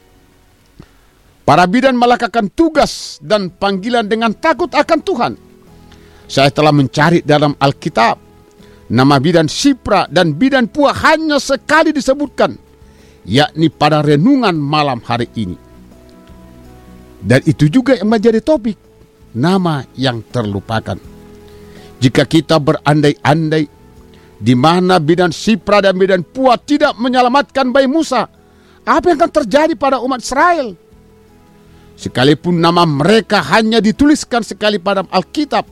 para 1.43 1.67
bidan 1.67 1.99
melakukan 1.99 2.47
tugas 2.55 3.19
dan 3.19 3.51
panggilan 3.51 4.07
dengan 4.07 4.31
takut 4.31 4.71
akan 4.71 4.99
Tuhan. 5.03 5.33
Saya 6.29 6.47
telah 6.53 6.71
mencari 6.71 7.19
dalam 7.25 7.57
Alkitab 7.59 8.28
nama 8.89 9.21
bidan 9.21 9.45
Sipra 9.45 10.09
dan 10.09 10.35
bidan 10.35 10.67
Pua 10.67 10.91
hanya 10.91 11.37
sekali 11.37 11.93
disebutkan, 11.93 12.57
yakni 13.25 13.69
pada 13.69 14.01
renungan 14.01 14.57
malam 14.57 14.99
hari 15.05 15.29
ini. 15.37 15.57
Dan 17.19 17.43
itu 17.45 17.67
juga 17.69 17.95
yang 17.95 18.09
menjadi 18.09 18.39
topik 18.39 18.79
nama 19.35 19.85
yang 19.95 20.23
terlupakan. 20.27 20.97
Jika 21.99 22.23
kita 22.23 22.57
berandai-andai 22.63 23.63
di 24.39 24.53
mana 24.55 25.03
bidan 25.03 25.35
Sipra 25.35 25.83
dan 25.83 25.99
bidan 25.99 26.23
Pua 26.23 26.55
tidak 26.55 26.95
menyelamatkan 26.95 27.75
bayi 27.75 27.91
Musa, 27.91 28.23
apa 28.87 29.05
yang 29.11 29.19
akan 29.19 29.31
terjadi 29.43 29.73
pada 29.75 29.99
umat 29.99 30.23
Israel? 30.23 30.73
Sekalipun 31.99 32.55
nama 32.55 32.87
mereka 32.87 33.43
hanya 33.43 33.83
dituliskan 33.83 34.39
sekali 34.39 34.79
pada 34.79 35.03
Alkitab, 35.11 35.67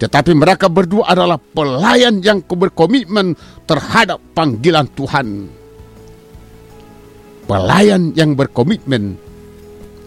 tetapi 0.00 0.32
mereka 0.32 0.72
berdua 0.72 1.12
adalah 1.12 1.36
pelayan 1.36 2.24
yang 2.24 2.40
berkomitmen 2.40 3.36
terhadap 3.68 4.16
panggilan 4.32 4.88
Tuhan. 4.96 5.44
Pelayan 7.44 8.16
yang 8.16 8.32
berkomitmen 8.32 9.20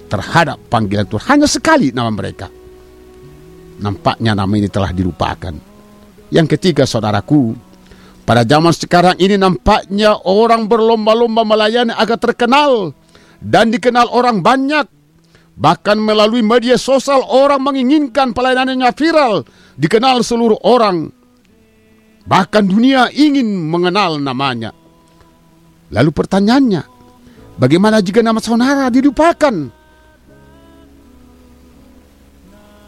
terhadap 0.09 0.57
panggilan 0.73 1.05
Tuhan. 1.05 1.23
Hanya 1.29 1.45
sekali 1.45 1.93
nama 1.93 2.09
mereka. 2.09 2.49
Nampaknya 3.85 4.33
nama 4.33 4.53
ini 4.57 4.65
telah 4.65 4.89
dilupakan. 4.89 5.53
Yang 6.33 6.57
ketiga 6.57 6.89
saudaraku, 6.89 7.53
pada 8.25 8.41
zaman 8.41 8.73
sekarang 8.73 9.13
ini 9.21 9.37
nampaknya 9.37 10.17
orang 10.25 10.65
berlomba-lomba 10.65 11.45
melayani 11.45 11.93
agar 11.93 12.17
terkenal 12.17 12.97
dan 13.37 13.69
dikenal 13.69 14.09
orang 14.09 14.41
banyak. 14.41 14.89
Bahkan 15.53 16.01
melalui 16.01 16.41
media 16.41 16.81
sosial 16.81 17.21
orang 17.29 17.61
menginginkan 17.61 18.33
pelayanannya 18.33 18.89
viral, 18.97 19.45
dikenal 19.77 20.25
seluruh 20.25 20.57
orang. 20.65 21.13
Bahkan 22.25 22.63
dunia 22.65 23.13
ingin 23.13 23.69
mengenal 23.69 24.17
namanya. 24.17 24.73
Lalu 25.93 26.09
pertanyaannya, 26.09 26.81
bagaimana 27.61 28.01
jika 28.01 28.25
nama 28.25 28.41
saudara 28.41 28.89
dilupakan? 28.89 29.69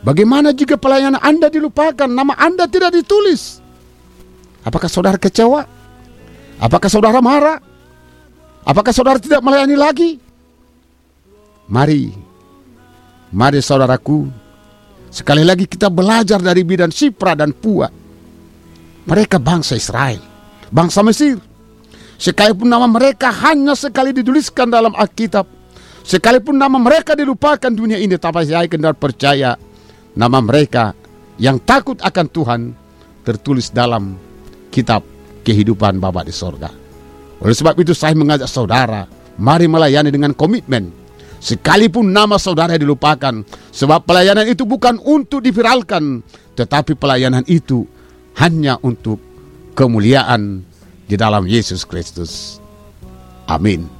Bagaimana 0.06 0.54
jika 0.54 0.78
pelayanan 0.78 1.22
Anda 1.22 1.50
dilupakan, 1.50 2.10
nama 2.10 2.34
Anda 2.38 2.66
tidak 2.70 2.94
ditulis? 2.94 3.62
Apakah 4.66 4.90
saudara 4.90 5.18
kecewa? 5.18 5.66
Apakah 6.58 6.90
saudara 6.90 7.22
marah? 7.22 7.62
Apakah 8.66 8.94
saudara 8.94 9.22
tidak 9.22 9.42
melayani 9.46 9.78
lagi? 9.78 10.12
Mari, 11.70 12.14
mari 13.34 13.64
saudaraku, 13.64 14.28
sekali 15.10 15.42
lagi 15.42 15.66
kita 15.66 15.90
belajar 15.90 16.44
dari 16.44 16.62
bidan 16.62 16.92
Sipra 16.92 17.34
dan 17.34 17.56
Pua. 17.56 17.90
Mereka 19.06 19.38
bangsa 19.38 19.78
Israel, 19.78 20.22
bangsa 20.74 21.06
Mesir. 21.06 21.38
Sekalipun 22.16 22.72
nama 22.72 22.88
mereka 22.88 23.30
hanya 23.44 23.76
sekali 23.76 24.16
dituliskan 24.16 24.72
dalam 24.72 24.96
Alkitab, 24.96 25.46
sekalipun 26.02 26.56
nama 26.56 26.80
mereka 26.80 27.12
dilupakan 27.12 27.70
dunia 27.70 28.00
ini, 28.00 28.16
tapi 28.16 28.48
saya 28.48 28.66
kenal 28.72 28.96
percaya 28.96 29.60
nama 30.16 30.40
mereka 30.40 30.96
yang 31.36 31.60
takut 31.60 32.00
akan 32.00 32.26
Tuhan 32.32 32.62
tertulis 33.28 33.68
dalam 33.70 34.16
kitab 34.72 35.04
kehidupan 35.44 36.00
Bapa 36.00 36.24
di 36.24 36.32
sorga. 36.32 36.72
Oleh 37.44 37.56
sebab 37.56 37.76
itu 37.84 37.92
saya 37.92 38.16
mengajak 38.16 38.48
saudara, 38.48 39.06
mari 39.36 39.68
melayani 39.68 40.10
dengan 40.10 40.32
komitmen. 40.32 41.05
Sekalipun 41.46 42.10
nama 42.10 42.42
saudara 42.42 42.74
dilupakan, 42.74 43.46
sebab 43.70 44.02
pelayanan 44.02 44.50
itu 44.50 44.66
bukan 44.66 44.98
untuk 44.98 45.46
diviralkan, 45.46 46.26
tetapi 46.58 46.98
pelayanan 46.98 47.46
itu 47.46 47.86
hanya 48.42 48.82
untuk 48.82 49.22
kemuliaan 49.78 50.66
di 51.06 51.14
dalam 51.14 51.46
Yesus 51.46 51.86
Kristus. 51.86 52.58
Amin. 53.46 53.95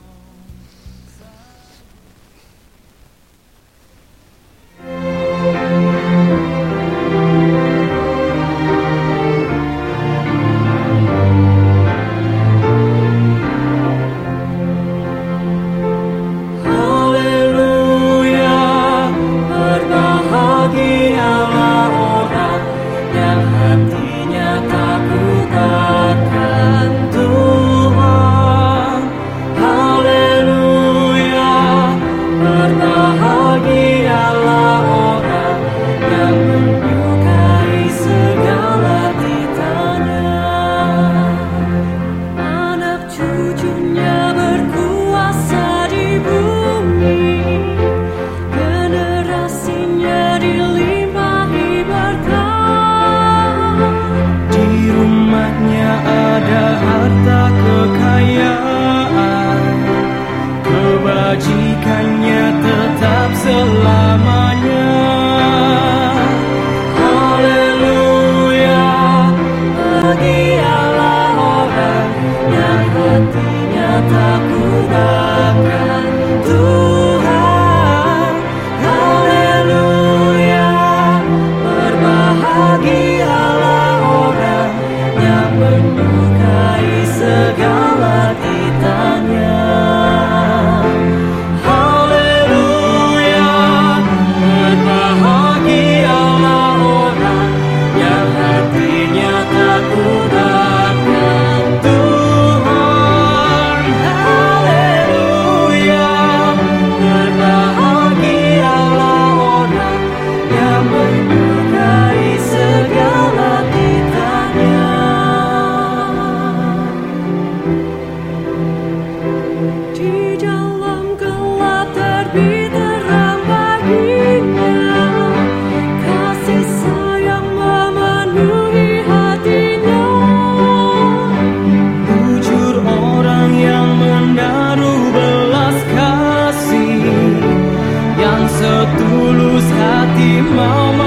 mama. 140.42 141.05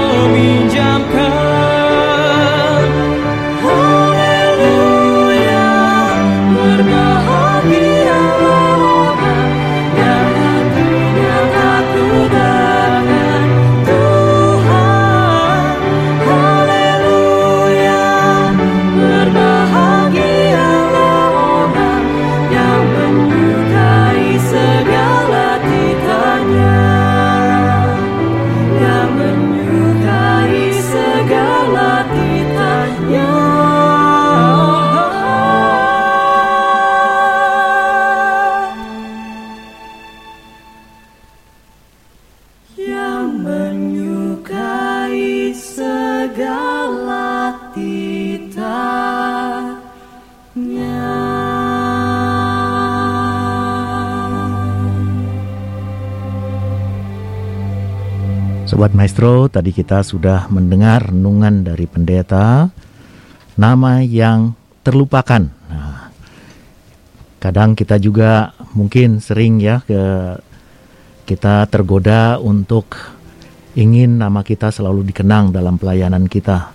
Sobat 58.89 59.05
Maestro, 59.05 59.45
tadi 59.53 59.69
kita 59.69 60.01
sudah 60.01 60.49
mendengar 60.49 61.13
renungan 61.13 61.61
dari 61.61 61.85
pendeta 61.85 62.73
nama 63.53 64.01
yang 64.01 64.57
terlupakan. 64.81 65.45
Nah, 65.45 66.09
kadang 67.37 67.77
kita 67.77 68.01
juga 68.01 68.57
mungkin 68.73 69.21
sering 69.21 69.61
ya 69.61 69.85
ke 69.85 70.01
kita 71.29 71.69
tergoda 71.69 72.41
untuk 72.41 72.97
ingin 73.77 74.17
nama 74.17 74.41
kita 74.41 74.73
selalu 74.73 75.05
dikenang 75.13 75.53
dalam 75.53 75.77
pelayanan 75.77 76.25
kita. 76.25 76.73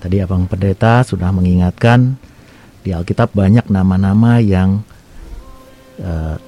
Tadi 0.00 0.24
Abang 0.24 0.48
Pendeta 0.48 1.04
sudah 1.04 1.36
mengingatkan 1.36 2.16
di 2.80 2.96
Alkitab 2.96 3.36
banyak 3.36 3.68
nama-nama 3.68 4.40
yang 4.40 4.80
eh, 6.00 6.40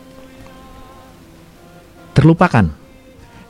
terlupakan 2.17 2.84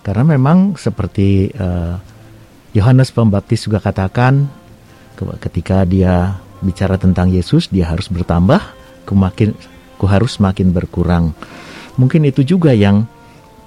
karena 0.05 0.37
memang 0.37 0.77
seperti 0.77 1.49
eh, 1.49 1.95
Yohanes 2.77 3.09
Pembaptis 3.09 3.65
juga 3.65 3.81
katakan 3.81 4.45
ke- 5.17 5.39
ketika 5.49 5.89
dia 5.89 6.37
bicara 6.61 7.01
tentang 7.01 7.33
Yesus 7.33 7.73
dia 7.73 7.89
harus 7.89 8.13
bertambah, 8.13 8.61
ku 9.09 9.17
makin 9.17 9.57
ku 9.97 10.05
harus 10.05 10.37
makin 10.37 10.77
berkurang. 10.77 11.33
Mungkin 11.97 12.29
itu 12.29 12.45
juga 12.45 12.77
yang 12.77 13.09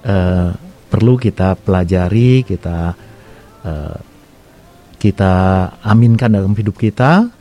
eh, 0.05 0.53
perlu 0.87 1.17
kita 1.17 1.57
pelajari, 1.57 2.45
kita 2.45 2.93
eh, 3.65 3.97
kita 5.01 5.33
aminkan 5.81 6.37
dalam 6.37 6.53
hidup 6.53 6.77
kita. 6.77 7.33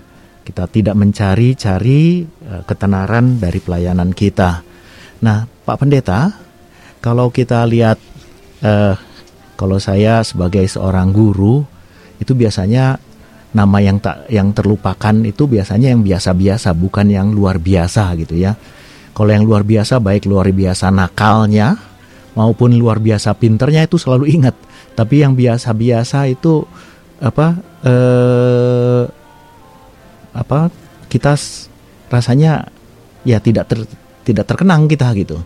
Kita 0.46 0.70
tidak 0.70 0.94
mencari-cari 0.94 2.22
eh, 2.22 2.62
ketenaran 2.62 3.42
dari 3.42 3.58
pelayanan 3.58 4.14
kita. 4.14 4.62
Nah, 5.26 5.42
Pak 5.42 5.76
Pendeta, 5.82 6.30
kalau 7.02 7.34
kita 7.34 7.66
lihat 7.66 7.98
eh, 8.62 8.94
kalau 9.56 9.80
saya 9.80 10.20
sebagai 10.20 10.68
seorang 10.68 11.10
guru 11.10 11.64
itu 12.20 12.36
biasanya 12.36 13.00
nama 13.56 13.78
yang 13.80 13.96
tak 13.96 14.28
yang 14.28 14.52
terlupakan 14.52 15.16
itu 15.24 15.48
biasanya 15.48 15.96
yang 15.96 16.04
biasa-biasa 16.04 16.76
bukan 16.76 17.08
yang 17.08 17.32
luar 17.32 17.56
biasa 17.56 18.12
gitu 18.20 18.36
ya. 18.36 18.52
Kalau 19.16 19.32
yang 19.32 19.48
luar 19.48 19.64
biasa 19.64 19.96
baik 19.96 20.28
luar 20.28 20.52
biasa 20.52 20.92
nakalnya 20.92 21.80
maupun 22.36 22.76
luar 22.76 23.00
biasa 23.00 23.32
pinternya 23.32 23.88
itu 23.88 23.96
selalu 23.96 24.28
ingat. 24.36 24.56
Tapi 24.92 25.24
yang 25.24 25.32
biasa-biasa 25.32 26.28
itu 26.28 26.64
apa 27.16 27.56
eh 27.80 29.04
apa 30.36 30.68
kita 31.08 31.32
rasanya 32.12 32.68
ya 33.24 33.40
tidak 33.40 33.72
ter, 33.72 33.88
tidak 34.28 34.44
terkenang 34.44 34.84
kita 34.84 35.16
gitu. 35.16 35.40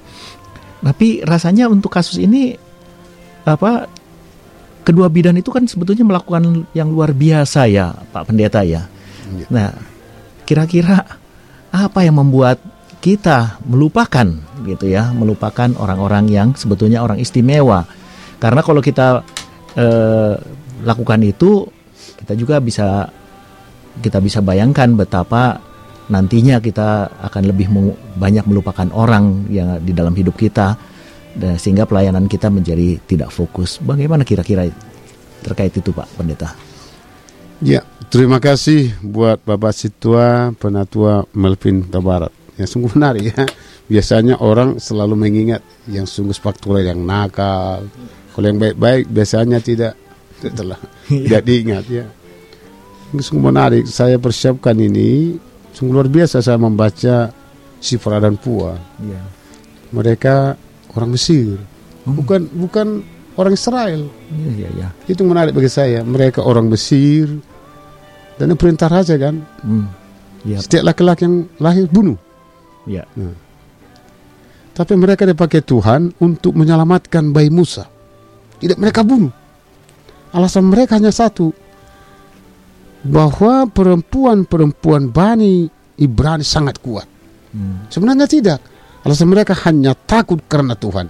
Tapi 0.82 1.22
rasanya 1.22 1.70
untuk 1.70 1.94
kasus 1.94 2.18
ini 2.18 2.58
apa 3.44 3.88
kedua 4.84 5.06
bidan 5.12 5.36
itu 5.38 5.52
kan 5.52 5.68
sebetulnya 5.68 6.02
melakukan 6.02 6.66
yang 6.74 6.88
luar 6.90 7.14
biasa 7.14 7.68
ya 7.70 7.92
Pak 8.10 8.32
Pendeta 8.32 8.64
ya. 8.64 8.88
Iya. 9.30 9.46
Nah, 9.52 9.70
kira-kira 10.48 11.06
apa 11.70 12.00
yang 12.02 12.18
membuat 12.18 12.58
kita 13.00 13.62
melupakan 13.64 14.26
gitu 14.66 14.90
ya, 14.90 15.14
melupakan 15.14 15.72
orang-orang 15.78 16.28
yang 16.28 16.48
sebetulnya 16.52 17.00
orang 17.00 17.16
istimewa. 17.22 17.86
Karena 18.42 18.60
kalau 18.60 18.82
kita 18.84 19.24
eh, 19.78 20.34
lakukan 20.84 21.20
itu, 21.24 21.64
kita 22.20 22.32
juga 22.36 22.60
bisa 22.60 23.08
kita 24.00 24.18
bisa 24.20 24.40
bayangkan 24.40 24.92
betapa 24.96 25.60
nantinya 26.10 26.58
kita 26.58 27.06
akan 27.30 27.42
lebih 27.46 27.70
banyak 28.18 28.42
melupakan 28.50 28.90
orang 28.90 29.46
yang 29.46 29.78
di 29.78 29.94
dalam 29.94 30.10
hidup 30.12 30.34
kita 30.34 30.74
dan 31.34 31.56
sehingga 31.56 31.86
pelayanan 31.86 32.26
kita 32.26 32.50
menjadi 32.50 32.98
tidak 33.06 33.30
fokus. 33.30 33.78
Bagaimana 33.78 34.26
kira-kira 34.26 34.66
terkait 35.44 35.72
itu 35.74 35.90
Pak 35.94 36.08
Pendeta? 36.18 36.54
Ya, 37.60 37.84
terima 38.08 38.40
kasih 38.40 38.96
buat 39.04 39.44
Bapak 39.44 39.76
Situa 39.76 40.56
Penatua 40.56 41.28
Melvin 41.36 41.84
Tabarat. 41.84 42.32
Yang 42.56 42.76
sungguh 42.76 42.90
menarik 42.96 43.36
ya. 43.36 43.44
Biasanya 43.90 44.38
orang 44.40 44.78
selalu 44.80 45.18
mengingat 45.18 45.60
yang 45.90 46.06
sungguh 46.08 46.32
spektakuler, 46.32 46.88
yang 46.88 47.02
nakal. 47.04 47.84
Kalau 48.32 48.46
yang 48.46 48.56
baik-baik 48.56 49.10
biasanya 49.10 49.58
tidak 49.60 49.98
telah 50.40 50.80
tidak 51.04 51.42
diingat 51.44 51.84
ya. 51.90 52.06
Ini 53.12 53.20
sungguh 53.20 53.44
menarik. 53.44 53.84
Saya 53.90 54.16
persiapkan 54.16 54.78
ini 54.78 55.36
sungguh 55.74 55.92
luar 55.92 56.08
biasa 56.08 56.40
saya 56.40 56.56
membaca 56.56 57.28
Sifra 57.80 58.20
dan 58.20 58.40
Pua. 58.40 58.76
Iya. 59.04 59.22
Mereka 59.90 60.54
orang 60.96 61.10
Mesir, 61.14 61.58
bukan 62.04 62.46
bukan 62.50 62.86
orang 63.38 63.54
Israel. 63.54 64.10
Iya, 64.30 64.50
iya, 64.56 64.68
iya. 64.74 64.88
Itu 65.06 65.22
menarik 65.22 65.54
bagi 65.54 65.70
saya. 65.70 66.02
Mereka 66.02 66.42
orang 66.42 66.66
Mesir 66.68 67.30
dan 68.36 68.52
perintah 68.56 68.90
raja 68.90 69.14
kan. 69.16 69.40
Hmm. 69.62 69.86
Iya, 70.40 70.64
Setiap 70.64 70.88
laki-laki 70.88 71.28
yang 71.28 71.36
lahir 71.60 71.84
bunuh. 71.88 72.16
iya. 72.88 73.04
Tapi 74.70 74.96
mereka 74.96 75.28
dipakai 75.28 75.60
Tuhan 75.60 76.16
untuk 76.24 76.56
menyelamatkan 76.56 77.36
bayi 77.36 77.52
Musa. 77.52 77.84
Tidak 78.56 78.80
mereka 78.80 79.04
bunuh. 79.04 79.28
Alasan 80.32 80.64
mereka 80.64 80.96
hanya 80.96 81.12
satu. 81.12 81.52
Bahwa 83.04 83.68
perempuan-perempuan 83.68 85.12
Bani 85.12 85.68
Ibrani 86.00 86.44
sangat 86.44 86.80
kuat. 86.80 87.04
Hmm. 87.52 87.84
Sebenarnya 87.92 88.24
tidak. 88.24 88.60
Alasan 89.00 89.32
mereka 89.32 89.56
hanya 89.64 89.96
takut 89.96 90.40
karena 90.44 90.76
Tuhan. 90.76 91.08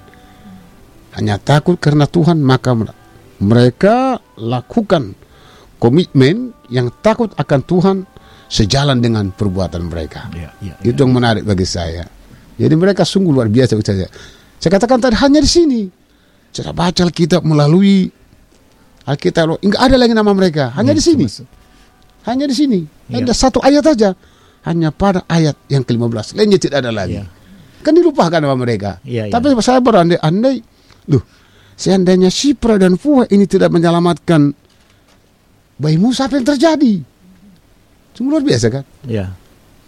Hanya 1.18 1.42
takut 1.42 1.74
karena 1.82 2.06
Tuhan 2.06 2.38
maka 2.38 2.70
mereka 3.42 4.22
lakukan 4.38 5.18
komitmen 5.82 6.54
yang 6.70 6.92
takut 7.02 7.34
akan 7.34 7.60
Tuhan 7.66 7.96
sejalan 8.46 9.02
dengan 9.02 9.34
perbuatan 9.34 9.90
mereka. 9.90 10.30
Ya, 10.36 10.54
ya, 10.62 10.74
ya. 10.78 10.86
Itu 10.86 11.02
yang 11.02 11.16
menarik 11.16 11.42
bagi 11.42 11.66
saya. 11.66 12.06
Jadi 12.60 12.74
mereka 12.76 13.02
sungguh 13.02 13.32
luar 13.32 13.50
biasa 13.50 13.74
bagi 13.74 13.88
saya. 13.88 14.08
Saya 14.60 14.70
katakan 14.76 15.00
tadi 15.00 15.16
hanya 15.18 15.40
di 15.40 15.50
sini. 15.50 15.82
Saya 16.52 16.76
baca 16.76 17.00
Alkitab 17.02 17.42
melalui 17.42 18.06
Alkitab. 19.08 19.64
Enggak 19.64 19.82
ada 19.82 19.96
lagi 19.96 20.12
nama 20.12 20.30
mereka. 20.30 20.70
Hanya 20.76 20.92
Ya, 20.92 20.98
di 20.98 21.02
sini. 21.02 21.24
Hanya 22.28 22.44
di 22.44 22.54
sini. 22.54 22.80
Ya. 23.08 23.24
Ada 23.24 23.32
satu 23.32 23.58
ayat 23.64 23.82
aja. 23.86 24.12
Hanya 24.68 24.92
pada 24.92 25.24
ayat 25.24 25.56
yang 25.72 25.80
ke-15. 25.80 26.36
Lainnya 26.36 26.60
tidak 26.60 26.84
ada 26.84 26.92
lagi. 26.92 27.24
Ya. 27.80 27.84
Kan 27.84 27.96
dilupakan 27.96 28.38
nama 28.38 28.52
mereka. 28.52 29.00
Iya, 29.02 29.28
iya. 29.28 29.32
Tapi 29.32 29.56
saya 29.64 29.80
berandai-andai, 29.80 30.56
duh, 31.08 31.24
seandainya 31.74 32.28
Sipra 32.28 32.76
dan 32.76 33.00
Fuwa 33.00 33.24
ini 33.26 33.48
tidak 33.48 33.72
menyelamatkan 33.72 34.52
bayi 35.80 35.96
Musa, 35.96 36.28
apa 36.28 36.36
yang 36.36 36.44
terjadi? 36.44 37.00
Sungguh 38.12 38.36
luar 38.36 38.44
biasa 38.44 38.66
kan? 38.68 38.84
Ya. 39.08 39.32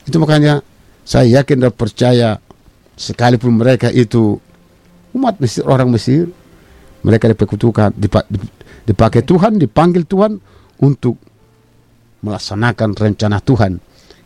Itu 0.09 0.17
makanya 0.17 0.65
saya 1.05 1.45
yakin 1.45 1.61
dan 1.61 1.73
percaya 1.77 2.41
sekalipun 2.97 3.61
mereka 3.61 3.93
itu 3.93 4.41
umat 5.13 5.37
Mesir, 5.37 5.69
orang 5.69 5.93
Mesir, 5.93 6.33
mereka 7.05 7.29
diperkutukan, 7.29 7.93
dipa- 7.93 8.25
dip- 8.25 8.57
dipakai 8.89 9.21
Tuhan, 9.21 9.61
dipanggil 9.61 10.09
Tuhan 10.09 10.41
untuk 10.81 11.21
melaksanakan 12.23 12.95
rencana 12.97 13.43
Tuhan 13.43 13.77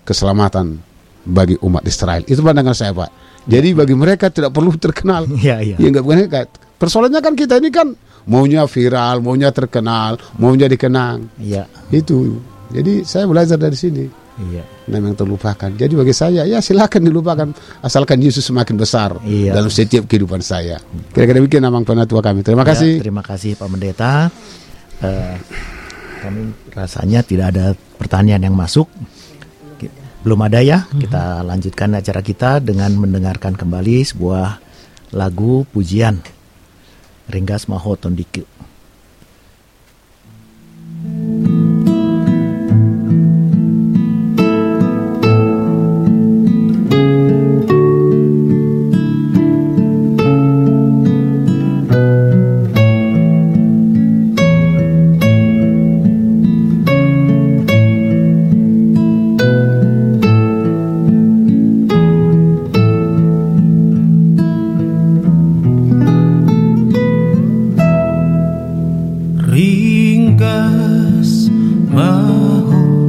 keselamatan 0.06 0.78
bagi 1.26 1.58
umat 1.64 1.82
Israel. 1.82 2.22
Itu 2.28 2.44
pandangan 2.44 2.76
saya, 2.76 2.92
Pak. 2.94 3.10
Jadi 3.46 3.68
bagi 3.72 3.94
mereka 3.94 4.26
tidak 4.28 4.50
perlu 4.50 4.74
terkenal. 4.74 5.24
Ya, 5.40 5.62
ya. 5.62 5.78
Ya 5.78 5.86
enggak 5.86 6.02
bukan 6.02 6.18
persoalannya 6.76 7.20
kan 7.22 7.32
kita 7.32 7.56
ini 7.56 7.70
kan 7.70 7.94
maunya 8.26 8.66
viral, 8.66 9.22
maunya 9.22 9.54
terkenal, 9.54 10.18
maunya 10.36 10.66
dikenang. 10.66 11.30
Iya. 11.38 11.64
Itu. 11.88 12.42
Jadi 12.68 13.06
saya 13.06 13.24
belajar 13.24 13.54
dari 13.54 13.78
sini 13.78 14.04
Iya. 14.36 14.66
memang 14.90 15.14
terlupakan. 15.14 15.70
Jadi 15.70 15.94
bagi 15.96 16.12
saya 16.12 16.44
ya 16.44 16.58
silakan 16.60 17.06
dilupakan 17.06 17.48
asalkan 17.80 18.20
Yesus 18.20 18.44
semakin 18.44 18.76
besar 18.76 19.16
Iya. 19.22 19.54
dalam 19.54 19.70
setiap 19.70 20.04
kehidupan 20.04 20.42
saya. 20.42 20.76
Kira-kira 21.14 21.40
demikian 21.40 21.62
namang 21.64 21.86
penatua 21.86 22.20
kami. 22.20 22.42
Terima 22.42 22.66
Ya, 22.66 22.74
kasih. 22.74 22.92
terima 23.00 23.22
kasih 23.24 23.54
Pak 23.54 23.68
Pendeta. 23.70 24.28
Eh, 25.00 25.36
kami 26.20 26.40
rasanya 26.68 27.20
tidak 27.22 27.54
ada 27.54 27.64
pertanyaan 27.96 28.42
yang 28.42 28.56
masuk. 28.58 28.90
Belum 30.26 30.42
ada 30.42 30.58
ya. 30.58 30.90
Kita 30.90 31.46
lanjutkan 31.46 31.94
acara 31.94 32.18
kita 32.18 32.58
dengan 32.58 32.90
mendengarkan 32.98 33.54
kembali 33.54 34.02
sebuah 34.02 34.58
lagu 35.14 35.62
pujian. 35.70 36.18
Ringgas 37.30 37.70
Maho 37.70 37.94
Tondiku. 37.94 38.42
Ringkas 70.36 71.48
maho 71.88 73.05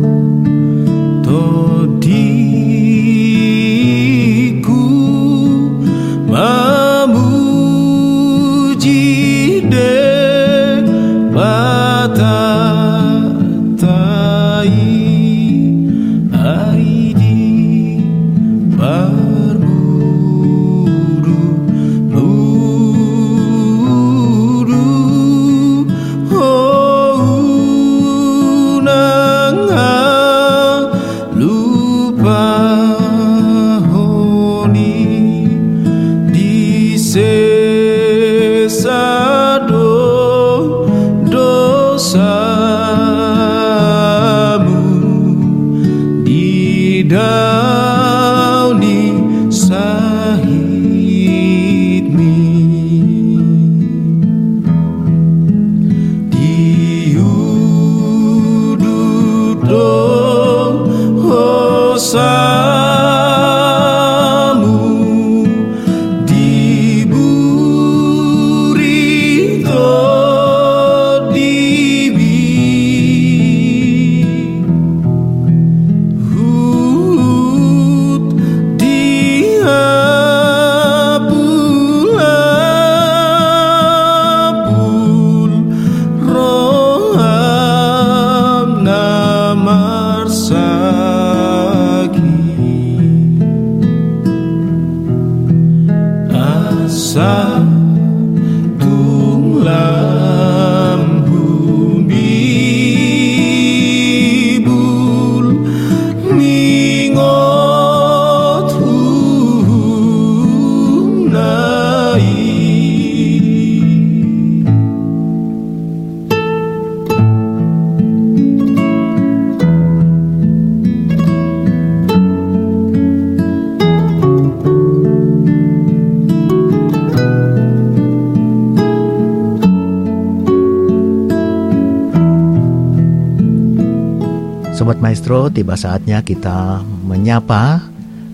Maestro, 135.27 135.51
tiba 135.51 135.75
saatnya 135.75 136.23
kita 136.23 136.87
menyapa 137.03 137.83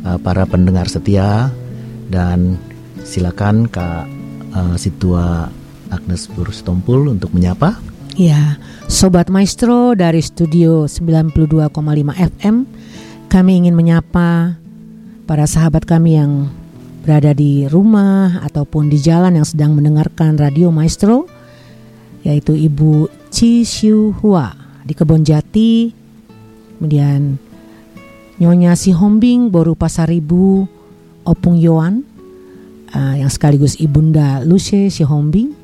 uh, 0.05 0.21
para 0.21 0.45
pendengar 0.45 0.85
setia 0.85 1.49
dan 2.05 2.61
silakan 3.01 3.65
Kak 3.65 4.05
uh, 4.53 4.77
Situa 4.77 5.49
Agnes 5.89 6.29
Burustompul 6.29 7.09
untuk 7.09 7.33
menyapa. 7.33 7.81
Ya, 8.13 8.61
Sobat 8.85 9.33
Maestro 9.33 9.97
dari 9.97 10.21
Studio 10.21 10.85
92,5 10.85 11.73
FM, 12.37 12.69
kami 13.25 13.51
ingin 13.65 13.73
menyapa 13.73 14.53
para 15.25 15.49
sahabat 15.49 15.89
kami 15.89 16.21
yang 16.21 16.53
berada 17.01 17.33
di 17.33 17.65
rumah 17.73 18.45
ataupun 18.45 18.93
di 18.93 19.01
jalan 19.01 19.41
yang 19.41 19.49
sedang 19.49 19.73
mendengarkan 19.73 20.37
Radio 20.37 20.69
Maestro 20.69 21.25
yaitu 22.21 22.53
Ibu 22.53 23.09
Chi 23.33 23.65
Xiu 23.65 24.13
Hua 24.21 24.53
di 24.85 24.93
Kebon 24.93 25.25
Jati 25.25 26.02
kemudian 26.83 27.39
Nyonya 28.43 28.75
Si 28.75 28.91
Hombing 28.91 29.47
Boru 29.47 29.71
Pasaribu 29.71 30.67
Opung 31.23 31.55
Yoan 31.55 32.03
uh, 32.91 33.15
yang 33.15 33.31
sekaligus 33.31 33.79
ibunda 33.79 34.43
Luce 34.43 34.91
Si 34.91 34.99
Hombing. 35.07 35.63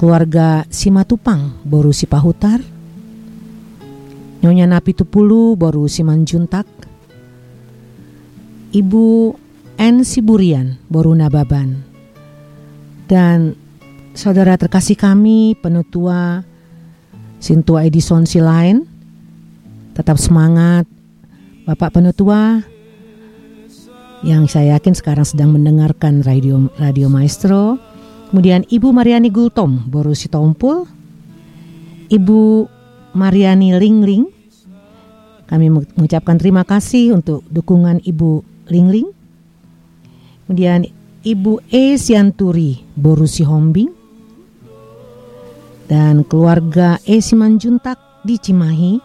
Keluarga 0.00 0.64
Simatupang 0.72 1.60
Boru 1.68 1.92
Sipahutar 1.92 2.64
Nyonya 4.40 4.64
Napi 4.72 4.96
Tupulu 4.96 5.52
Boru 5.52 5.84
Simanjuntak 5.84 6.64
Ibu 8.72 9.36
N. 9.76 9.96
Siburian 10.00 10.80
Boru 10.88 11.12
Nababan. 11.12 11.84
Dan 13.04 13.52
saudara 14.16 14.56
terkasih 14.56 14.96
kami 14.96 15.60
penutua 15.60 16.40
Sintua 17.36 17.84
Edison 17.84 18.24
Silain 18.24 18.95
tetap 19.96 20.20
semangat. 20.20 20.84
Bapak 21.64 21.96
penutua 21.96 22.60
yang 24.22 24.44
saya 24.46 24.76
yakin 24.76 24.92
sekarang 24.92 25.24
sedang 25.24 25.56
mendengarkan 25.56 26.20
radio 26.20 26.68
radio 26.76 27.08
Maestro. 27.08 27.80
Kemudian 28.28 28.68
Ibu 28.68 28.92
Mariani 28.92 29.32
Gultom 29.32 29.88
Boru 29.88 30.12
Sitompul. 30.12 30.84
Ibu 32.12 32.68
Mariani 33.16 33.74
Lingling 33.80 34.28
kami 35.48 35.72
mengucapkan 35.72 36.36
terima 36.36 36.62
kasih 36.62 37.16
untuk 37.16 37.42
dukungan 37.50 38.04
Ibu 38.04 38.44
Lingling 38.70 39.10
kemudian 40.46 40.86
Ibu 41.26 41.58
E. 41.74 41.98
Sianturi 41.98 42.86
Boru 42.94 43.26
Sihombing. 43.26 43.90
Dan 45.90 46.22
keluarga 46.26 47.02
E. 47.02 47.18
Simanjuntak 47.18 48.22
di 48.26 48.38
Cimahi, 48.38 48.98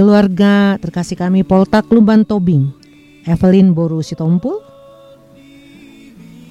keluarga 0.00 0.80
terkasih 0.80 1.12
kami 1.12 1.44
Poltak 1.44 1.92
Lumban 1.92 2.24
Tobing, 2.24 2.72
Evelyn 3.28 3.76
Boru 3.76 4.00
Sitompul, 4.00 4.56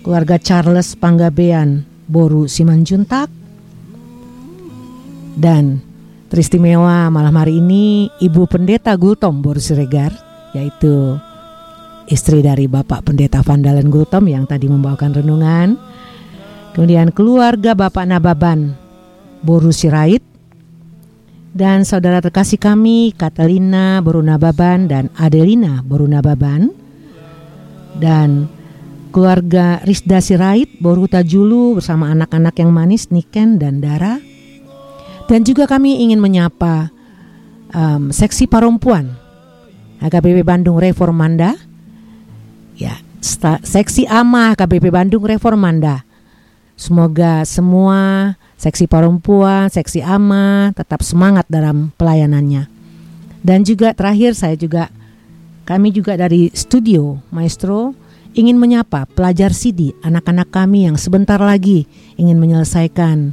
keluarga 0.06 0.38
Charles 0.38 0.94
Panggabean 0.94 1.82
Boru 2.06 2.46
Simanjuntak, 2.46 3.26
dan 5.34 5.82
teristimewa 6.30 7.10
malam 7.10 7.34
hari 7.42 7.58
ini 7.58 8.14
Ibu 8.22 8.46
Pendeta 8.46 8.94
Gultom 8.94 9.42
Boru 9.42 9.58
Siregar, 9.58 10.14
yaitu 10.54 11.18
istri 12.06 12.46
dari 12.46 12.70
Bapak 12.70 13.02
Pendeta 13.02 13.42
Vandalen 13.42 13.90
Gultom 13.90 14.30
yang 14.30 14.46
tadi 14.46 14.70
membawakan 14.70 15.26
renungan. 15.26 15.74
Kemudian 16.78 17.10
keluarga 17.10 17.74
Bapak 17.74 18.06
Nababan 18.06 18.78
Boru 19.42 19.74
Sirait 19.74 20.29
dan 21.50 21.82
saudara 21.82 22.22
terkasih 22.22 22.62
kami 22.62 23.12
Catalina 23.18 24.00
Boru 24.06 24.22
Nababan 24.22 24.86
dan 24.86 25.10
Adelina 25.18 25.82
Boru 25.82 26.06
Nababan 26.06 26.70
dan 27.98 28.48
keluarga 29.10 29.82
Risda 29.82 30.22
Sirait 30.22 30.70
Boru 30.78 31.10
Tajulu 31.10 31.82
bersama 31.82 32.14
anak-anak 32.14 32.54
yang 32.62 32.70
manis 32.70 33.10
Niken 33.10 33.58
dan 33.58 33.82
Dara. 33.82 34.22
Dan 35.30 35.46
juga 35.46 35.70
kami 35.70 36.02
ingin 36.02 36.18
menyapa 36.18 36.90
um, 37.74 38.10
seksi 38.10 38.50
perempuan 38.50 39.14
HKBP 40.02 40.42
Bandung 40.42 40.82
Reformanda. 40.82 41.54
Ya 42.74 42.98
seksi 43.66 44.08
AMA 44.08 44.56
HKBP 44.56 44.90
Bandung 44.90 45.28
Reformanda. 45.28 46.08
Semoga 46.80 47.44
semua 47.44 48.34
seksi 48.60 48.92
perempuan, 48.92 49.72
seksi 49.72 50.04
ama 50.04 50.76
tetap 50.76 51.00
semangat 51.00 51.48
dalam 51.48 51.96
pelayanannya. 51.96 52.68
Dan 53.40 53.64
juga 53.64 53.96
terakhir 53.96 54.36
saya 54.36 54.60
juga 54.60 54.92
kami 55.64 55.96
juga 55.96 56.20
dari 56.20 56.52
studio 56.52 57.24
Maestro 57.32 57.96
ingin 58.36 58.60
menyapa 58.60 59.08
pelajar 59.08 59.56
Sidi, 59.56 59.96
anak-anak 60.04 60.52
kami 60.52 60.86
yang 60.86 61.00
sebentar 61.00 61.40
lagi 61.40 61.88
ingin 62.20 62.36
menyelesaikan 62.36 63.32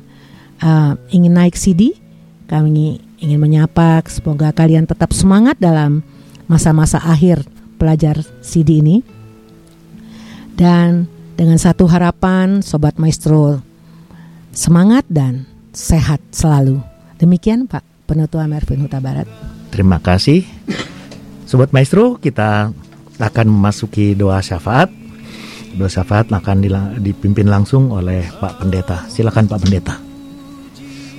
uh, 0.62 0.94
ingin 1.10 1.34
naik 1.34 1.58
Sidi. 1.58 1.98
Kami 2.46 3.02
ingin 3.18 3.42
menyapa 3.42 4.06
semoga 4.06 4.54
kalian 4.54 4.86
tetap 4.86 5.10
semangat 5.10 5.58
dalam 5.58 6.06
masa-masa 6.46 7.02
akhir 7.02 7.42
pelajar 7.74 8.22
Sidi 8.38 8.78
ini. 8.78 8.96
Dan 10.54 11.10
dengan 11.34 11.58
satu 11.58 11.90
harapan 11.90 12.62
Sobat 12.62 12.96
Maestro 12.96 13.65
semangat 14.56 15.04
dan 15.12 15.44
sehat 15.76 16.18
selalu. 16.32 16.80
Demikian 17.20 17.68
Pak 17.68 17.84
Penutua 18.08 18.48
Mervin 18.48 18.88
Huta 18.88 18.98
Barat. 19.04 19.28
Terima 19.68 20.00
kasih. 20.00 20.48
Sobat 21.44 21.70
Maestro, 21.76 22.16
kita 22.16 22.72
akan 23.20 23.46
memasuki 23.52 24.16
doa 24.16 24.40
syafaat. 24.40 24.88
Doa 25.76 25.92
syafaat 25.92 26.32
akan 26.32 26.64
dipimpin 27.04 27.46
langsung 27.52 27.92
oleh 27.92 28.24
Pak 28.40 28.64
Pendeta. 28.64 29.04
Silakan 29.12 29.44
Pak 29.44 29.60
Pendeta. 29.60 29.94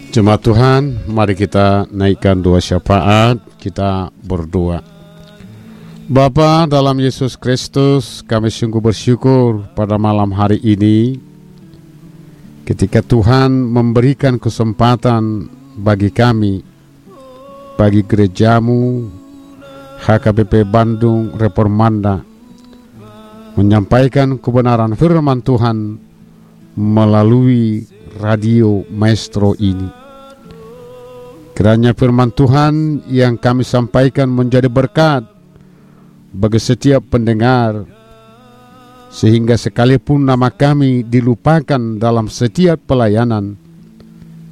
Jemaat 0.10 0.42
Tuhan, 0.42 0.82
mari 1.06 1.38
kita 1.38 1.86
naikkan 1.94 2.42
doa 2.42 2.58
syafaat, 2.58 3.38
kita 3.62 4.10
berdoa. 4.26 4.82
Bapa 6.08 6.66
dalam 6.66 6.98
Yesus 6.98 7.36
Kristus, 7.38 8.24
kami 8.26 8.48
sungguh 8.50 8.80
bersyukur 8.80 9.68
pada 9.76 10.00
malam 10.00 10.32
hari 10.32 10.58
ini 10.64 11.27
ketika 12.68 13.00
Tuhan 13.00 13.72
memberikan 13.72 14.36
kesempatan 14.36 15.48
bagi 15.80 16.12
kami, 16.12 16.60
bagi 17.80 18.04
gerejamu, 18.04 19.08
HKBP 20.04 20.68
Bandung 20.68 21.32
Reformanda, 21.40 22.20
menyampaikan 23.56 24.36
kebenaran 24.36 25.00
firman 25.00 25.40
Tuhan 25.40 25.96
melalui 26.76 27.88
radio 28.20 28.84
maestro 28.92 29.56
ini. 29.56 29.88
Kiranya 31.56 31.96
firman 31.96 32.36
Tuhan 32.36 33.08
yang 33.08 33.40
kami 33.40 33.64
sampaikan 33.64 34.28
menjadi 34.28 34.68
berkat 34.68 35.24
bagi 36.36 36.60
setiap 36.60 37.16
pendengar 37.16 37.97
sehingga 39.18 39.58
sekalipun 39.58 40.30
nama 40.30 40.54
kami 40.54 41.02
dilupakan 41.02 41.98
dalam 41.98 42.30
setiap 42.30 42.78
pelayanan 42.86 43.58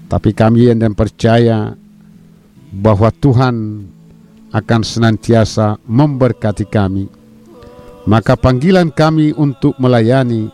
tapi 0.10 0.34
kami 0.34 0.74
yang 0.74 0.94
percaya 0.98 1.78
bahwa 2.74 3.10
Tuhan 3.14 3.86
akan 4.54 4.82
senantiasa 4.82 5.82
memberkati 5.84 6.66
kami. 6.70 7.06
Maka 8.06 8.38
panggilan 8.38 8.94
kami 8.94 9.34
untuk 9.34 9.74
melayani 9.82 10.48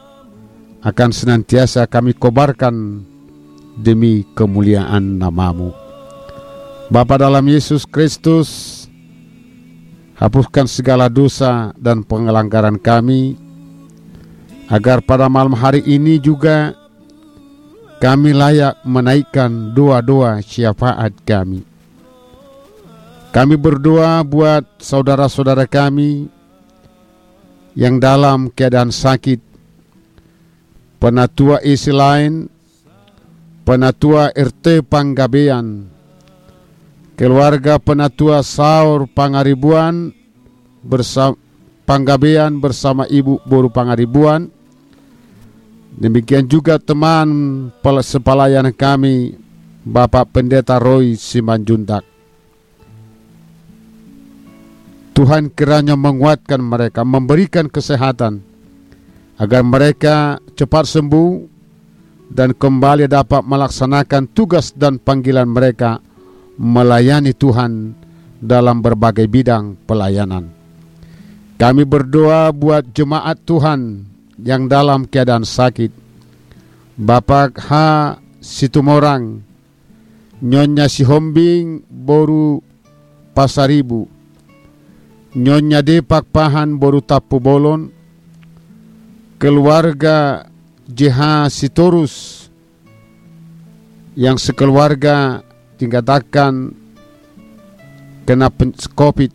akan 0.82 1.10
senantiasa 1.12 1.86
kami 1.86 2.16
kobarkan 2.16 3.04
demi 3.76 4.24
kemuliaan 4.34 5.20
namamu. 5.20 5.76
Bapa 6.88 7.20
dalam 7.20 7.44
Yesus 7.44 7.84
Kristus 7.84 8.84
hapuskan 10.16 10.68
segala 10.68 11.12
dosa 11.12 11.76
dan 11.76 12.08
pengelanggaran 12.08 12.80
kami, 12.80 13.36
agar 14.72 15.04
pada 15.04 15.28
malam 15.28 15.52
hari 15.52 15.84
ini 15.84 16.16
juga 16.16 16.72
kami 18.00 18.32
layak 18.32 18.80
menaikkan 18.88 19.76
doa-doa 19.76 20.40
syafaat 20.40 21.12
kami. 21.28 21.68
Kami 23.36 23.56
berdoa 23.60 24.24
buat 24.24 24.64
saudara-saudara 24.80 25.68
kami 25.68 26.32
yang 27.76 28.00
dalam 28.00 28.48
keadaan 28.52 28.92
sakit, 28.96 29.40
penatua 31.00 31.60
isi 31.64 31.92
lain, 31.92 32.48
penatua 33.64 34.32
RT 34.36 34.84
Panggabean, 34.88 35.88
keluarga 37.16 37.80
penatua 37.80 38.44
Saur 38.44 39.08
Pangaribuan 39.08 40.12
bersama 40.84 41.40
Panggabean 41.92 42.64
bersama 42.64 43.04
Ibu 43.04 43.44
Boru 43.44 43.68
Pangaribuan. 43.68 44.61
Demikian 45.92 46.48
juga 46.48 46.80
teman 46.80 47.68
sepalayan 48.00 48.72
kami 48.72 49.36
Bapak 49.84 50.32
Pendeta 50.32 50.80
Roy 50.80 51.20
Simanjuntak. 51.20 52.08
Tuhan 55.12 55.52
kiranya 55.52 56.00
menguatkan 56.00 56.64
mereka, 56.64 57.04
memberikan 57.04 57.68
kesehatan 57.68 58.42
agar 59.36 59.62
mereka 59.62 60.40
cepat 60.56 60.88
sembuh 60.88 61.30
dan 62.32 62.56
kembali 62.56 63.12
dapat 63.12 63.44
melaksanakan 63.44 64.32
tugas 64.32 64.72
dan 64.72 64.98
panggilan 64.98 65.52
mereka 65.52 66.00
melayani 66.56 67.36
Tuhan 67.36 67.94
dalam 68.40 68.80
berbagai 68.80 69.28
bidang 69.28 69.76
pelayanan. 69.84 70.48
Kami 71.60 71.84
berdoa 71.86 72.50
buat 72.56 72.90
jemaat 72.96 73.38
Tuhan 73.46 74.11
yang 74.42 74.66
dalam 74.66 75.06
keadaan 75.06 75.46
sakit. 75.46 75.94
Bapak 76.98 77.58
H. 77.58 77.72
Situmorang, 78.42 79.38
Nyonya 80.42 80.90
Sihombing 80.90 81.86
Boru 81.86 82.58
Pasaribu, 83.38 84.10
Nyonya 85.38 85.86
Depak 85.86 86.26
Pahan 86.34 86.82
Boru 86.82 87.06
Tapu 87.06 87.38
Bolon, 87.38 87.94
keluarga 89.38 90.50
JH 90.90 91.50
Sitorus 91.54 92.50
yang 94.18 94.42
sekeluarga 94.42 95.46
tingkatakan 95.78 96.74
kena 98.26 98.50
COVID. 98.98 99.32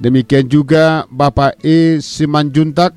Demikian 0.00 0.48
juga 0.48 1.04
Bapak 1.12 1.60
E. 1.60 2.00
Simanjuntak, 2.00 2.96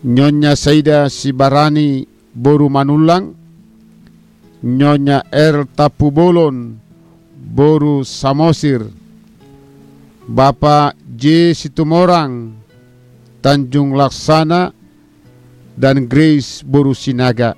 Nyonya 0.00 0.56
Saida 0.56 1.12
Sibarani 1.12 2.08
Boru 2.32 2.72
Manulang, 2.72 3.36
Nyonya 4.64 5.28
R. 5.28 5.68
Tapubolon 5.76 6.80
Boru 7.36 8.00
Samosir, 8.00 8.88
Bapak 10.24 10.96
J. 11.04 11.52
Situmorang 11.52 12.56
Tanjung 13.44 13.92
Laksana, 13.92 14.72
dan 15.76 16.08
Grace 16.08 16.64
Boru 16.64 16.96
Sinaga. 16.96 17.52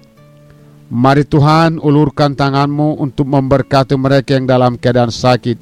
Mari 0.91 1.23
Tuhan 1.23 1.79
ulurkan 1.79 2.35
tanganmu 2.35 2.99
untuk 2.99 3.31
memberkati 3.31 3.95
mereka 3.95 4.35
yang 4.35 4.51
dalam 4.51 4.75
keadaan 4.83 5.15
sakit. 5.15 5.59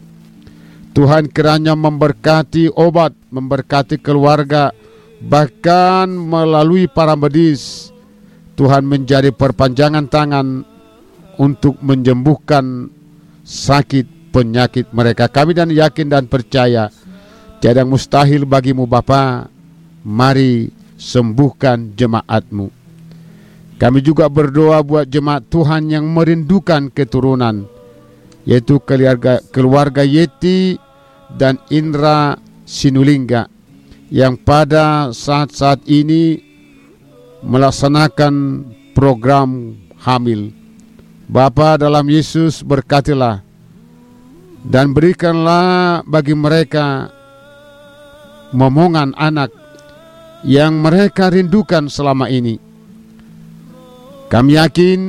Tuhan 0.96 1.28
kiranya 1.28 1.76
memberkati 1.76 2.72
obat, 2.72 3.12
memberkati 3.28 4.00
keluarga, 4.00 4.72
bahkan 5.20 6.08
melalui 6.08 6.88
para 6.88 7.14
medis. 7.14 7.92
Tuhan 8.56 8.84
menjadi 8.84 9.32
perpanjangan 9.32 10.04
tangan 10.08 10.68
untuk 11.40 11.80
menyembuhkan 11.80 12.92
sakit 13.40 14.32
penyakit 14.36 14.92
mereka. 14.92 15.32
Kami 15.32 15.56
dan 15.56 15.72
yakin 15.72 16.12
dan 16.12 16.28
percaya 16.28 16.92
tiada 17.60 17.88
mustahil 17.88 18.44
bagimu 18.44 18.84
Bapa. 18.84 19.48
Mari 20.00 20.72
sembuhkan 20.96 21.92
jemaatmu. 21.96 22.72
Kami 23.80 23.98
juga 24.04 24.28
berdoa 24.28 24.84
buat 24.84 25.08
jemaat 25.08 25.48
Tuhan 25.48 25.88
yang 25.88 26.04
merindukan 26.08 26.92
keturunan, 26.92 27.64
yaitu 28.44 28.76
keluarga, 28.84 29.40
keluarga 29.52 30.04
Yeti 30.04 30.76
dan 31.32 31.56
Indra 31.72 32.36
Sinulingga 32.64 33.59
yang 34.10 34.34
pada 34.34 35.14
saat-saat 35.14 35.86
ini 35.86 36.42
melaksanakan 37.46 38.66
program 38.92 39.78
hamil. 40.02 40.50
Bapa 41.30 41.78
dalam 41.78 42.10
Yesus 42.10 42.66
berkatilah 42.66 43.46
dan 44.66 44.90
berikanlah 44.90 46.02
bagi 46.02 46.34
mereka 46.34 47.06
momongan 48.50 49.14
anak 49.14 49.54
yang 50.42 50.82
mereka 50.82 51.30
rindukan 51.30 51.86
selama 51.86 52.26
ini. 52.26 52.58
Kami 54.26 54.58
yakin 54.58 55.00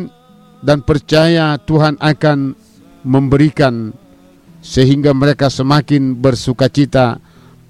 dan 0.62 0.86
percaya 0.86 1.58
Tuhan 1.58 1.98
akan 1.98 2.54
memberikan 3.02 3.98
sehingga 4.62 5.10
mereka 5.18 5.50
semakin 5.50 6.14
bersukacita 6.22 7.18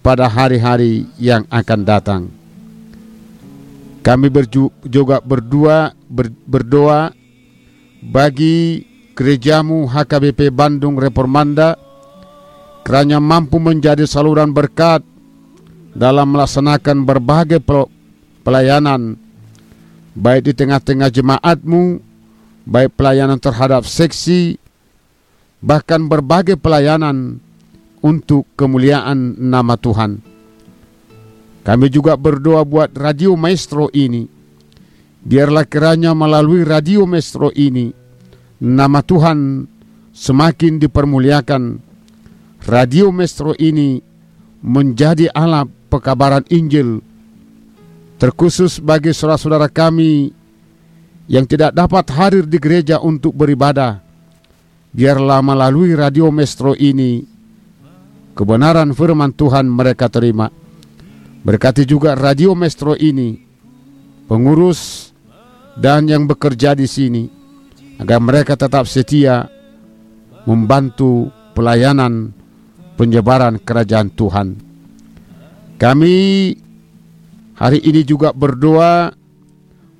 pada 0.01 0.25
hari-hari 0.25 1.05
yang 1.21 1.45
akan 1.49 1.79
datang. 1.85 2.21
Kami 4.01 4.33
juga 4.89 5.21
berdua 5.21 5.93
ber- 6.09 6.33
berdoa 6.49 7.13
bagi 8.01 8.81
gerejamu 9.13 9.85
HKBP 9.85 10.49
Bandung 10.49 10.97
Reformanda 10.97 11.77
kerana 12.81 13.21
mampu 13.21 13.61
menjadi 13.61 14.09
saluran 14.09 14.49
berkat 14.49 15.05
dalam 15.93 16.33
melaksanakan 16.33 17.05
berbagai 17.05 17.61
pel- 17.61 17.93
pelayanan 18.41 19.21
baik 20.17 20.51
di 20.51 20.53
tengah-tengah 20.57 21.09
jemaatmu, 21.13 22.01
baik 22.67 22.97
pelayanan 22.97 23.39
terhadap 23.39 23.87
seksi, 23.87 24.59
bahkan 25.63 26.03
berbagai 26.09 26.59
pelayanan 26.59 27.39
untuk 28.01 28.49
kemuliaan 28.57 29.37
nama 29.37 29.77
Tuhan. 29.77 30.21
Kami 31.61 31.87
juga 31.93 32.17
berdoa 32.17 32.65
buat 32.65 32.89
Radio 32.97 33.37
Maestro 33.37 33.87
ini. 33.93 34.25
Biarlah 35.21 35.69
kiranya 35.69 36.17
melalui 36.17 36.65
Radio 36.65 37.05
Maestro 37.05 37.53
ini, 37.53 37.93
nama 38.57 39.05
Tuhan 39.05 39.69
semakin 40.09 40.81
dipermuliakan. 40.81 41.63
Radio 42.65 43.13
Maestro 43.13 43.53
ini 43.57 44.01
menjadi 44.61 45.29
alat 45.33 45.69
pekabaran 45.89 46.45
Injil 46.49 47.01
terkhusus 48.21 48.77
bagi 48.77 49.09
saudara-saudara 49.17 49.65
kami 49.65 50.29
yang 51.25 51.49
tidak 51.49 51.73
dapat 51.73 52.05
hadir 52.13 52.45
di 52.45 52.61
gereja 52.61 53.01
untuk 53.01 53.33
beribadah. 53.33 53.97
Biarlah 54.93 55.41
melalui 55.41 55.97
radio 55.97 56.29
Mestro 56.29 56.77
ini 56.77 57.30
kebenaran 58.33 58.91
firman 58.95 59.31
Tuhan 59.35 59.67
mereka 59.67 60.07
terima. 60.07 60.51
Berkati 61.41 61.89
juga 61.89 62.13
radio 62.13 62.53
Mestro 62.53 62.93
ini 62.93 63.33
pengurus 64.29 65.09
dan 65.73 66.05
yang 66.05 66.29
bekerja 66.29 66.77
di 66.77 66.85
sini 66.85 67.25
agar 67.97 68.21
mereka 68.21 68.53
tetap 68.53 68.85
setia 68.85 69.49
membantu 70.45 71.33
pelayanan 71.57 72.29
penyebaran 72.95 73.57
kerajaan 73.57 74.13
Tuhan. 74.13 74.47
Kami 75.81 76.17
Hari 77.61 77.77
ini 77.77 78.01
juga 78.01 78.33
berdoa 78.33 79.13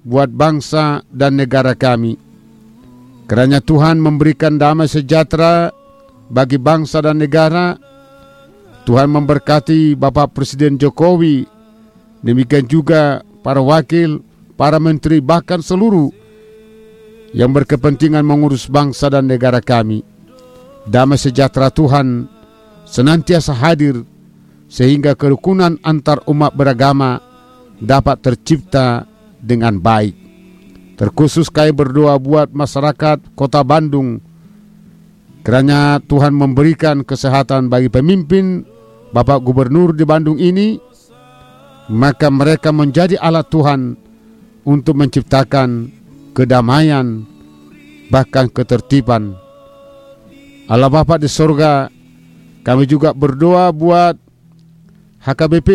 buat 0.02 0.34
bangsa 0.34 1.06
dan 1.14 1.38
negara 1.38 1.78
kami. 1.78 2.18
Kerana 3.30 3.62
Tuhan 3.62 4.02
memberikan 4.02 4.58
damai 4.58 4.90
sejahtera 4.90 5.70
bagi 6.34 6.58
bangsa 6.58 7.06
dan 7.06 7.22
negara. 7.22 7.78
Tuhan 8.82 9.14
memberkati 9.14 9.94
Bapak 9.94 10.34
Presiden 10.34 10.82
Jokowi. 10.82 11.46
Demikian 12.26 12.66
juga 12.66 13.22
para 13.46 13.62
wakil, 13.62 14.22
para 14.58 14.82
menteri, 14.82 15.22
bahkan 15.22 15.62
seluruh 15.62 16.10
yang 17.34 17.54
berkepentingan 17.54 18.26
mengurus 18.26 18.66
bangsa 18.68 19.10
dan 19.10 19.30
negara 19.30 19.62
kami. 19.62 20.02
Damai 20.90 21.22
sejahtera 21.22 21.70
Tuhan 21.70 22.26
senantiasa 22.90 23.54
hadir 23.54 24.02
sehingga 24.66 25.14
kerukunan 25.14 25.78
antar 25.86 26.26
umat 26.26 26.58
beragama 26.58 27.22
dapat 27.78 28.18
tercipta 28.26 29.06
dengan 29.38 29.78
baik. 29.78 30.18
Terkhusus 30.98 31.50
kami 31.50 31.74
berdoa 31.74 32.18
buat 32.22 32.54
masyarakat 32.54 33.34
kota 33.34 33.62
Bandung. 33.66 34.22
Kerana 35.42 35.98
Tuhan 35.98 36.38
memberikan 36.38 37.02
kesehatan 37.02 37.66
bagi 37.66 37.90
pemimpin 37.90 38.62
Bapak 39.12 39.44
Gubernur 39.44 39.92
di 39.92 40.08
Bandung 40.08 40.40
ini, 40.40 40.80
maka 41.92 42.32
mereka 42.32 42.72
menjadi 42.72 43.20
alat 43.20 43.52
Tuhan 43.52 44.00
untuk 44.64 44.96
menciptakan 44.96 45.92
kedamaian, 46.32 47.28
bahkan 48.08 48.48
ketertiban. 48.48 49.36
Allah 50.72 50.88
Bapa 50.88 51.20
di 51.20 51.28
sorga, 51.28 51.92
kami 52.64 52.88
juga 52.88 53.12
berdoa 53.12 53.68
buat 53.76 54.16
HKBP 55.28 55.70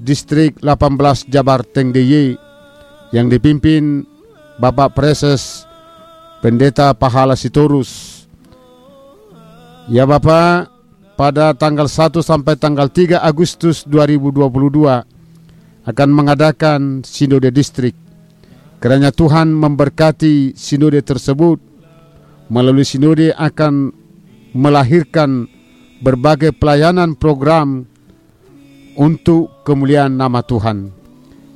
Distrik 0.00 0.56
18 0.64 1.28
Jabar 1.28 1.60
Teng 1.68 1.92
yang 3.12 3.28
dipimpin 3.28 4.08
Bapak 4.56 4.96
Preses 4.96 5.68
Pendeta 6.40 6.96
Pahala 6.96 7.36
Sitorus. 7.36 8.24
Ya 9.92 10.08
Bapak, 10.08 10.71
pada 11.14 11.52
tanggal 11.52 11.86
1 11.86 12.20
sampai 12.24 12.56
tanggal 12.56 12.88
3 12.88 13.20
Agustus 13.20 13.84
2022 13.84 14.42
akan 15.82 16.08
mengadakan 16.14 17.02
sinode 17.02 17.50
distrik. 17.50 17.94
Kerana 18.82 19.14
Tuhan 19.14 19.54
memberkati 19.54 20.58
sinode 20.58 20.98
tersebut, 21.06 21.62
melalui 22.50 22.82
sinode 22.82 23.30
akan 23.32 23.94
melahirkan 24.52 25.46
berbagai 26.02 26.52
pelayanan 26.58 27.14
program 27.14 27.86
untuk 28.98 29.62
kemuliaan 29.62 30.18
nama 30.18 30.42
Tuhan. 30.42 30.90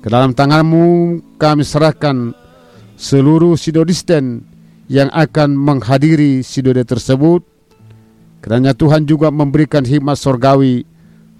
Ke 0.01 0.09
dalam 0.09 0.33
tanganmu 0.33 1.19
kami 1.37 1.67
serahkan 1.67 2.31
seluruh 2.95 3.59
sinodisten 3.59 4.47
yang 4.87 5.11
akan 5.11 5.59
menghadiri 5.59 6.47
sinode 6.47 6.87
tersebut. 6.87 7.43
Kerana 8.47 8.71
Tuhan 8.79 9.11
juga 9.11 9.35
memberikan 9.35 9.83
hikmat 9.83 10.15
sorgawi 10.15 10.87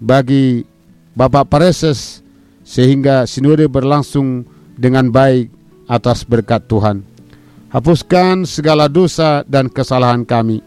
bagi 0.03 0.67
Bapak 1.15 1.47
Pareses 1.47 2.19
sehingga 2.67 3.23
sinode 3.23 3.63
berlangsung 3.71 4.43
dengan 4.75 5.07
baik 5.07 5.47
atas 5.87 6.27
berkat 6.27 6.67
Tuhan. 6.67 7.07
Hapuskan 7.71 8.43
segala 8.43 8.91
dosa 8.91 9.47
dan 9.47 9.71
kesalahan 9.71 10.27
kami, 10.27 10.59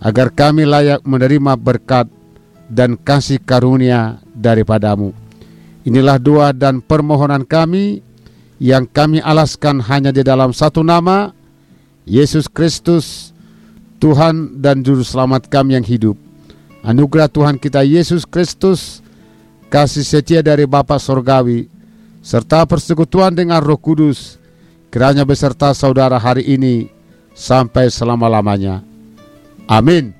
agar 0.00 0.32
kami 0.32 0.64
layak 0.64 1.04
menerima 1.04 1.60
berkat 1.60 2.08
dan 2.72 2.96
kasih 2.96 3.36
karunia 3.44 4.16
daripadamu. 4.32 5.12
Inilah 5.84 6.16
doa 6.16 6.56
dan 6.56 6.80
permohonan 6.80 7.44
kami 7.44 8.00
yang 8.56 8.88
kami 8.88 9.20
alaskan 9.20 9.84
hanya 9.84 10.08
di 10.08 10.24
dalam 10.24 10.56
satu 10.56 10.80
nama, 10.80 11.36
Yesus 12.08 12.48
Kristus, 12.48 13.35
Tuhan 14.06 14.62
dan 14.62 14.86
Juru 14.86 15.02
Selamat 15.02 15.50
kami 15.50 15.74
yang 15.74 15.82
hidup. 15.82 16.14
Anugerah 16.86 17.26
Tuhan 17.26 17.58
kita 17.58 17.82
Yesus 17.82 18.22
Kristus, 18.22 19.02
kasih 19.66 20.06
setia 20.06 20.46
dari 20.46 20.62
Bapa 20.62 20.94
Sorgawi, 21.02 21.66
serta 22.22 22.62
persekutuan 22.70 23.34
dengan 23.34 23.58
Roh 23.58 23.74
Kudus, 23.74 24.38
kiranya 24.94 25.26
beserta 25.26 25.74
saudara 25.74 26.22
hari 26.22 26.46
ini 26.46 26.86
sampai 27.34 27.90
selama-lamanya. 27.90 28.86
Amin. 29.66 30.14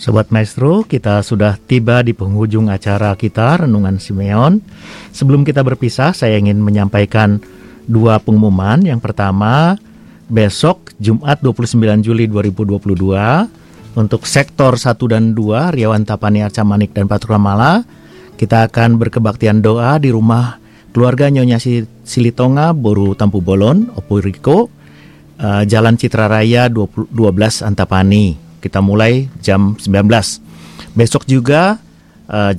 Sobat 0.00 0.32
Maestro, 0.32 0.80
kita 0.80 1.20
sudah 1.20 1.60
tiba 1.60 2.00
di 2.00 2.16
penghujung 2.16 2.72
acara 2.72 3.12
kita 3.12 3.60
Renungan 3.68 4.00
Simeon. 4.00 4.56
Sebelum 5.12 5.44
kita 5.44 5.60
berpisah, 5.60 6.16
saya 6.16 6.40
ingin 6.40 6.56
menyampaikan 6.56 7.44
dua 7.84 8.16
pengumuman. 8.24 8.80
Yang 8.80 9.04
pertama, 9.04 9.76
besok 10.32 10.89
Jumat 11.00 11.40
29 11.40 12.04
Juli 12.04 12.28
2022 12.28 13.96
untuk 13.96 14.22
sektor 14.28 14.76
1 14.76 15.00
dan 15.08 15.32
2 15.32 15.74
Riawan 15.74 16.04
Tapani 16.04 16.44
Arca 16.44 16.60
Manik 16.60 16.92
dan 16.92 17.08
Patura 17.08 17.40
Mala 17.40 17.82
kita 18.36 18.68
akan 18.68 19.00
berkebaktian 19.00 19.64
doa 19.64 19.96
di 19.96 20.12
rumah 20.12 20.60
keluarga 20.92 21.32
Nyonya 21.32 21.56
Silitonga 22.04 22.76
Boru 22.76 23.16
Tampu 23.16 23.40
Bolon 23.40 23.88
Opo 23.96 24.20
Riko 24.20 24.68
uh, 25.40 25.64
Jalan 25.64 25.96
Citra 25.96 26.28
Raya 26.28 26.68
20, 26.68 27.10
12 27.10 27.64
Antapani. 27.64 28.36
Kita 28.60 28.84
mulai 28.84 29.24
jam 29.40 29.72
19 29.80 30.04
besok 30.92 31.24
juga 31.24 31.80
uh, 32.28 32.52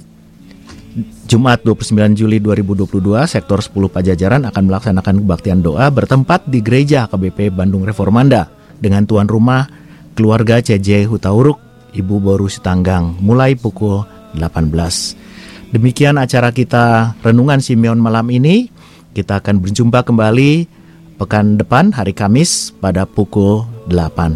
Jumat 1.32 1.64
29 1.64 1.96
Juli 2.12 2.44
2022 2.44 2.92
sektor 3.24 3.64
10 3.64 3.72
Pajajaran 3.88 4.44
akan 4.52 4.64
melaksanakan 4.68 5.24
kebaktian 5.24 5.64
doa 5.64 5.88
bertempat 5.88 6.44
di 6.44 6.60
Gereja 6.60 7.08
KBP 7.08 7.56
Bandung 7.56 7.88
Reformanda 7.88 8.52
dengan 8.84 9.08
tuan 9.08 9.32
rumah 9.32 9.64
keluarga 10.12 10.60
CJ 10.60 11.08
Hutauruk, 11.08 11.56
Ibu 11.96 12.20
Boru 12.20 12.52
Sitanggang, 12.52 13.16
mulai 13.24 13.56
pukul 13.56 14.04
18. 14.36 15.72
Demikian 15.72 16.20
acara 16.20 16.52
kita 16.52 17.16
Renungan 17.24 17.64
Simeon 17.64 17.96
malam 17.96 18.28
ini. 18.28 18.68
Kita 19.16 19.40
akan 19.40 19.64
berjumpa 19.64 20.04
kembali 20.04 20.68
pekan 21.16 21.56
depan 21.56 21.96
hari 21.96 22.12
Kamis 22.12 22.76
pada 22.76 23.08
pukul 23.08 23.64
8. 23.88 24.36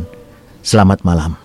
Selamat 0.63 1.03
malam. 1.03 1.44